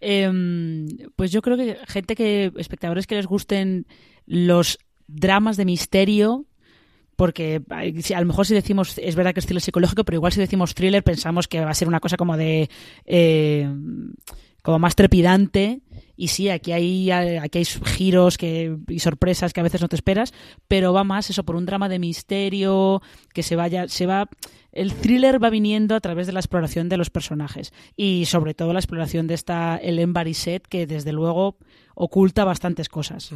Em, 0.00 0.86
pues 1.16 1.32
yo 1.32 1.40
creo 1.40 1.56
que 1.56 1.78
gente 1.88 2.14
que, 2.14 2.52
espectadores 2.56 3.06
que 3.06 3.14
les 3.14 3.26
gusten 3.26 3.86
los 4.26 4.78
dramas 5.06 5.56
de 5.56 5.64
misterio, 5.64 6.44
porque 7.16 7.62
a 7.70 8.20
lo 8.20 8.26
mejor 8.26 8.46
si 8.46 8.54
decimos, 8.54 8.98
es 8.98 9.14
verdad 9.14 9.32
que 9.32 9.40
es 9.40 9.46
thriller 9.46 9.62
psicológico, 9.62 10.04
pero 10.04 10.16
igual 10.16 10.32
si 10.32 10.40
decimos 10.40 10.74
thriller 10.74 11.02
pensamos 11.02 11.48
que 11.48 11.60
va 11.60 11.70
a 11.70 11.74
ser 11.74 11.88
una 11.88 12.00
cosa 12.00 12.16
como 12.16 12.36
de, 12.36 12.68
eh, 13.06 13.66
como 14.62 14.78
más 14.78 14.94
trepidante. 14.94 15.80
Y 16.16 16.28
sí, 16.28 16.48
aquí 16.48 16.72
hay, 16.72 17.10
aquí 17.10 17.58
hay 17.58 17.64
giros 17.64 18.38
que, 18.38 18.76
y 18.88 18.98
sorpresas 19.00 19.52
que 19.52 19.60
a 19.60 19.64
veces 19.64 19.80
no 19.80 19.88
te 19.88 19.96
esperas, 19.96 20.32
pero 20.68 20.92
va 20.92 21.04
más 21.04 21.30
eso 21.30 21.44
por 21.44 21.56
un 21.56 21.66
drama 21.66 21.88
de 21.88 21.98
misterio, 21.98 23.02
que 23.32 23.42
se 23.42 23.56
vaya, 23.56 23.88
se 23.88 24.06
va, 24.06 24.28
el 24.72 24.94
thriller 24.94 25.42
va 25.42 25.50
viniendo 25.50 25.94
a 25.94 26.00
través 26.00 26.26
de 26.26 26.32
la 26.32 26.40
exploración 26.40 26.88
de 26.88 26.96
los 26.96 27.10
personajes 27.10 27.72
y 27.96 28.26
sobre 28.26 28.54
todo 28.54 28.72
la 28.72 28.80
exploración 28.80 29.26
de 29.26 29.34
esta 29.34 29.78
Hélène 29.80 30.12
Barisset, 30.12 30.66
que 30.66 30.86
desde 30.86 31.12
luego 31.12 31.56
oculta 31.94 32.44
bastantes 32.44 32.88
cosas. 32.88 33.30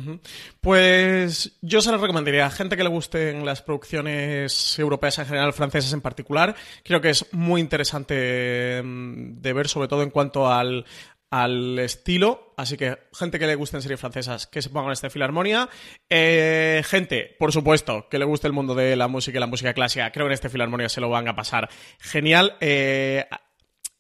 Pues 0.61 1.59
yo 1.63 1.81
se 1.81 1.93
lo 1.93 1.99
recomendaría 1.99 2.47
a 2.47 2.51
gente 2.51 2.77
que 2.77 2.83
le 2.83 2.89
gusten 2.89 3.45
las 3.45 3.63
producciones 3.63 4.79
europeas 4.79 5.19
en 5.19 5.27
general, 5.27 5.53
francesas 5.53 5.93
en 5.93 6.01
particular. 6.01 6.57
Creo 6.85 7.01
que 7.01 7.11
es 7.11 7.27
muy 7.33 7.61
interesante 7.61 8.83
mm, 8.83 9.41
de 9.41 9.53
ver, 9.53 9.69
sobre 9.69 9.89
todo 9.89 10.03
en 10.03 10.11
cuanto 10.11 10.51
al, 10.51 10.85
al 11.31 11.79
estilo. 11.79 12.55
Así 12.57 12.77
que 12.77 12.99
gente 13.13 13.39
que 13.39 13.47
le 13.47 13.55
gusten 13.55 13.83
series 13.83 14.01
francesas, 14.01 14.47
que 14.47 14.63
se 14.63 14.71
pongan 14.71 14.93
esta 14.93 15.11
Filarmonia. 15.11 15.69
Eh, 16.09 16.83
gente, 16.85 17.37
por 17.39 17.53
supuesto, 17.53 18.09
que 18.09 18.19
le 18.19 18.25
guste 18.25 18.47
el 18.47 18.53
mundo 18.53 18.75
de 18.75 18.97
la 18.97 19.09
música 19.09 19.39
y 19.39 19.41
la 19.41 19.47
música 19.47 19.75
clásica. 19.75 20.11
Creo 20.11 20.27
que 20.27 20.31
en 20.31 20.35
este 20.35 20.49
Filarmonia 20.49 20.89
se 20.89 21.01
lo 21.01 21.11
van 21.11 21.29
a 21.29 21.37
pasar 21.37 21.69
genial. 21.99 22.57
Eh, 22.61 23.27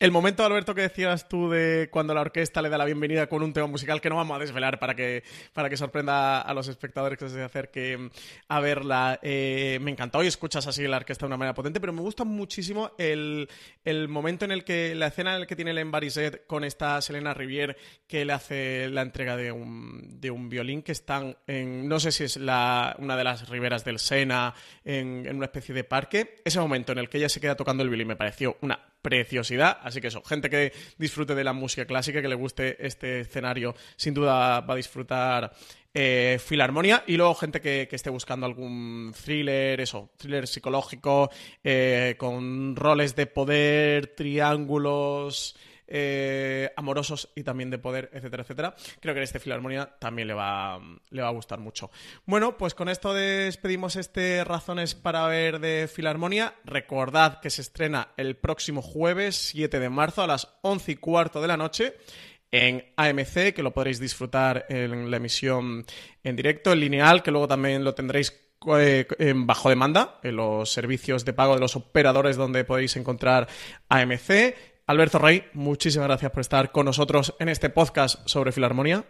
el 0.00 0.12
momento, 0.12 0.44
Alberto, 0.44 0.76
que 0.76 0.82
decías 0.82 1.28
tú 1.28 1.50
de 1.50 1.88
cuando 1.90 2.14
la 2.14 2.20
orquesta 2.20 2.62
le 2.62 2.68
da 2.68 2.78
la 2.78 2.84
bienvenida 2.84 3.28
con 3.28 3.42
un 3.42 3.52
tema 3.52 3.66
musical 3.66 4.00
que 4.00 4.08
no 4.08 4.14
vamos 4.14 4.37
a 4.37 4.38
desvelar 4.38 4.78
para 4.78 4.94
que, 4.94 5.24
para 5.52 5.68
que 5.68 5.76
sorprenda 5.76 6.40
a 6.40 6.54
los 6.54 6.68
espectadores 6.68 7.18
que 7.18 7.28
se 7.28 7.42
acerquen 7.42 8.12
a 8.46 8.61
verla, 8.61 9.18
eh, 9.22 9.78
me 9.82 9.90
encantó 9.90 10.22
y 10.22 10.28
escuchas 10.28 10.68
así 10.68 10.87
la 10.87 10.98
orquesta 10.98 11.26
de 11.26 11.28
una 11.28 11.37
manera 11.37 11.54
potente, 11.54 11.80
pero 11.80 11.92
me 11.92 12.00
gusta 12.00 12.22
muchísimo 12.22 12.92
el, 12.96 13.48
el 13.84 14.06
momento 14.06 14.44
en 14.44 14.52
el 14.52 14.62
que, 14.62 14.94
la 14.94 15.08
escena 15.08 15.34
en 15.34 15.40
la 15.40 15.46
que 15.46 15.56
tiene 15.56 15.72
el 15.72 15.84
Barisset 15.90 16.46
con 16.46 16.62
esta 16.62 17.00
Selena 17.00 17.34
Rivière 17.34 17.76
que 18.06 18.24
le 18.24 18.32
hace 18.32 18.88
la 18.90 19.02
entrega 19.02 19.37
de 19.37 19.50
un, 19.50 20.20
de 20.20 20.30
un 20.30 20.48
violín 20.48 20.82
que 20.82 20.92
están 20.92 21.37
en, 21.48 21.88
no 21.88 21.98
sé 21.98 22.12
si 22.12 22.22
es 22.22 22.37
la, 22.37 22.94
una 23.00 23.16
de 23.16 23.24
las 23.24 23.48
riberas 23.48 23.84
del 23.84 23.98
Sena, 23.98 24.54
en, 24.84 25.26
en 25.26 25.37
una 25.37 25.46
especie 25.46 25.74
de 25.74 25.82
parque. 25.82 26.37
Ese 26.44 26.61
momento 26.61 26.92
en 26.92 26.98
el 26.98 27.08
que 27.08 27.18
ella 27.18 27.28
se 27.28 27.40
queda 27.40 27.56
tocando 27.56 27.82
el 27.82 27.88
violín 27.88 28.06
me 28.06 28.16
pareció 28.16 28.58
una 28.61 28.78
preciosidad. 29.02 29.78
Así 29.82 30.00
que 30.00 30.08
eso, 30.08 30.22
gente 30.22 30.50
que 30.50 30.72
disfrute 30.98 31.34
de 31.34 31.44
la 31.44 31.52
música 31.52 31.87
clásica, 31.87 32.22
que 32.22 32.28
le 32.28 32.34
guste 32.34 32.84
este 32.87 33.20
escenario, 33.20 33.74
sin 33.96 34.14
duda 34.14 34.61
va 34.61 34.74
a 34.74 34.76
disfrutar 34.76 35.52
eh. 35.94 36.38
Y 37.06 37.16
luego 37.16 37.34
gente 37.34 37.61
que, 37.61 37.88
que 37.88 37.96
esté 37.96 38.11
buscando 38.11 38.46
algún 38.46 39.12
thriller, 39.24 39.80
eso, 39.80 40.11
thriller 40.16 40.46
psicológico, 40.46 41.30
eh, 41.64 42.14
con 42.18 42.76
roles 42.76 43.16
de 43.16 43.26
poder, 43.26 44.08
triángulos. 44.14 45.56
Eh, 45.88 46.70
amorosos 46.77 47.31
y 47.35 47.42
también 47.42 47.70
de 47.70 47.79
poder, 47.79 48.11
etcétera, 48.12 48.42
etcétera. 48.42 48.74
Creo 49.01 49.14
que 49.14 49.20
en 49.20 49.24
este 49.24 49.40
Filarmonia 49.40 49.87
también 49.98 50.29
le 50.29 50.35
va, 50.35 50.81
le 51.11 51.22
va 51.22 51.29
a 51.29 51.33
gustar 51.33 51.59
mucho. 51.59 51.90
Bueno, 52.27 52.57
pues 52.57 52.74
con 52.74 52.88
esto 52.88 53.14
despedimos 53.14 53.96
este 53.96 54.44
Razones 54.44 54.94
para 54.94 55.27
ver 55.27 55.61
de 55.61 55.88
Filarmonia. 55.92 56.55
Recordad 56.64 57.40
que 57.40 57.51
se 57.51 57.62
estrena 57.62 58.09
el 58.16 58.37
próximo 58.37 58.83
jueves 58.83 59.37
7 59.37 59.81
de 59.81 59.88
marzo 59.88 60.22
a 60.22 60.27
las 60.27 60.59
11 60.62 60.92
y 60.92 60.96
cuarto 60.96 61.40
de 61.40 61.48
la 61.48 61.57
noche 61.57 61.94
en 62.51 62.85
AMC, 62.96 63.53
que 63.55 63.62
lo 63.62 63.72
podréis 63.72 64.01
disfrutar 64.01 64.66
en 64.68 65.11
la 65.11 65.16
emisión 65.18 65.85
en 66.22 66.37
directo, 66.37 66.72
en 66.72 66.81
lineal, 66.81 67.22
que 67.22 67.31
luego 67.31 67.48
también 67.48 67.85
lo 67.85 67.94
tendréis 67.94 68.33
eh, 68.66 69.07
bajo 69.37 69.68
demanda 69.68 70.18
en 70.22 70.37
los 70.37 70.70
servicios 70.72 71.24
de 71.24 71.33
pago 71.33 71.55
de 71.55 71.61
los 71.61 71.77
operadores 71.77 72.37
donde 72.37 72.64
podéis 72.64 72.96
encontrar 72.96 73.48
AMC. 73.88 74.55
Alberto 74.88 75.18
Rey, 75.18 75.44
muchísimas 75.53 76.09
gracias 76.09 76.31
por 76.33 76.40
estar 76.40 76.72
con 76.72 76.87
nosotros 76.87 77.35
en 77.40 77.51
este 77.51 77.68
podcast 77.68 78.27
sobre 78.27 78.53
Filarmonia. 78.53 79.05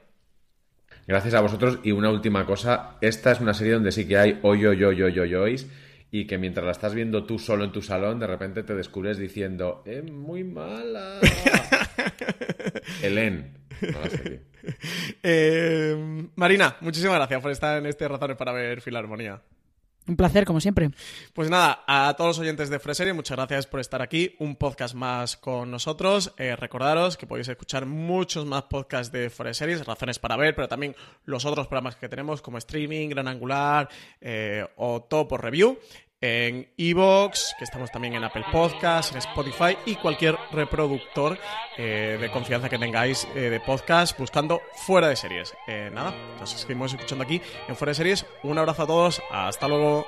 Gracias 1.07 1.35
a 1.35 1.41
vosotros. 1.41 1.79
Y 1.85 1.93
una 1.93 2.11
última 2.11 2.45
cosa, 2.45 2.97
esta 3.01 3.31
es 3.31 3.38
una 3.41 3.55
serie 3.55 3.75
donde 3.75 3.93
sí 3.93 4.09
que 4.09 4.19
hay 4.19 4.41
hoy, 4.43 4.67
hoy, 4.67 4.83
hoy, 4.83 5.01
hoy, 5.01 5.35
hoy, 5.37 5.71
y 6.11 6.27
que 6.27 6.37
mientras 6.37 6.67
la 6.67 6.73
estás 6.73 6.95
viendo 6.95 7.23
tú 7.23 7.38
solo 7.38 7.62
en 7.62 7.71
tu 7.71 7.81
salón, 7.81 8.19
de 8.19 8.27
repente 8.27 8.64
te 8.64 8.75
descubres 8.75 9.19
diciendo, 9.19 9.85
es 9.87 10.03
muy 10.03 10.43
mala. 10.43 11.21
Helen. 13.01 13.57
Eh, 15.23 16.29
Marina, 16.35 16.77
muchísimas 16.81 17.14
gracias 17.14 17.41
por 17.41 17.53
estar 17.53 17.79
en 17.79 17.87
este 17.87 18.09
Razones 18.09 18.37
para 18.37 18.51
ver 18.51 18.81
Filarmonía. 18.81 19.41
Un 20.09 20.16
placer, 20.16 20.47
como 20.47 20.59
siempre. 20.61 20.90
Pues 21.35 21.51
nada, 21.51 21.85
a 21.87 22.14
todos 22.16 22.29
los 22.29 22.38
oyentes 22.38 22.71
de 22.71 22.79
Freserie, 22.79 23.12
muchas 23.12 23.37
gracias 23.37 23.66
por 23.66 23.79
estar 23.81 24.01
aquí. 24.01 24.35
Un 24.38 24.57
podcast 24.57 24.94
más 24.94 25.37
con 25.37 25.71
nosotros. 25.71 26.33
Eh, 26.38 26.57
recordaros 26.57 27.18
que 27.18 27.27
podéis 27.27 27.49
escuchar 27.49 27.85
muchos 27.85 28.47
más 28.47 28.62
podcasts 28.62 29.12
de 29.12 29.29
Freseries, 29.29 29.85
razones 29.85 30.18
para 30.18 30.37
ver, 30.37 30.55
pero 30.55 30.66
también 30.66 30.97
los 31.27 31.44
otros 31.44 31.66
programas 31.66 31.97
que 31.97 32.09
tenemos 32.09 32.40
como 32.40 32.57
streaming, 32.57 33.11
Gran 33.11 33.29
Angular 33.29 33.88
eh, 34.23 34.66
o 34.77 35.03
Top 35.03 35.29
por 35.29 35.42
Review. 35.42 35.79
En 36.21 36.69
Evox, 36.77 37.55
que 37.59 37.65
estamos 37.65 37.93
también 37.93 38.15
en 38.15 38.25
Apple 38.25 38.45
Podcasts, 38.51 39.13
en 39.13 39.19
Spotify 39.19 39.77
y 39.87 39.95
cualquier 39.95 40.37
reproductor 40.51 41.39
eh, 41.77 42.19
de 42.21 42.31
confianza 42.31 42.69
que 42.69 42.77
tengáis 42.77 43.29
eh, 43.37 43.51
de 43.51 43.61
podcast 43.61 44.19
buscando 44.19 44.61
fuera 44.75 45.09
de 45.09 45.15
series. 45.15 45.55
Eh, 45.69 45.91
nada, 45.95 46.13
nos 46.41 46.51
seguimos 46.51 46.93
escuchando 46.93 47.23
aquí 47.23 47.41
en 47.69 47.77
fuera 47.77 47.91
de 47.91 47.95
series. 47.95 48.27
Un 48.43 48.59
abrazo 48.59 48.83
a 48.83 48.87
todos, 48.89 49.23
hasta 49.31 49.69
luego. 49.69 50.07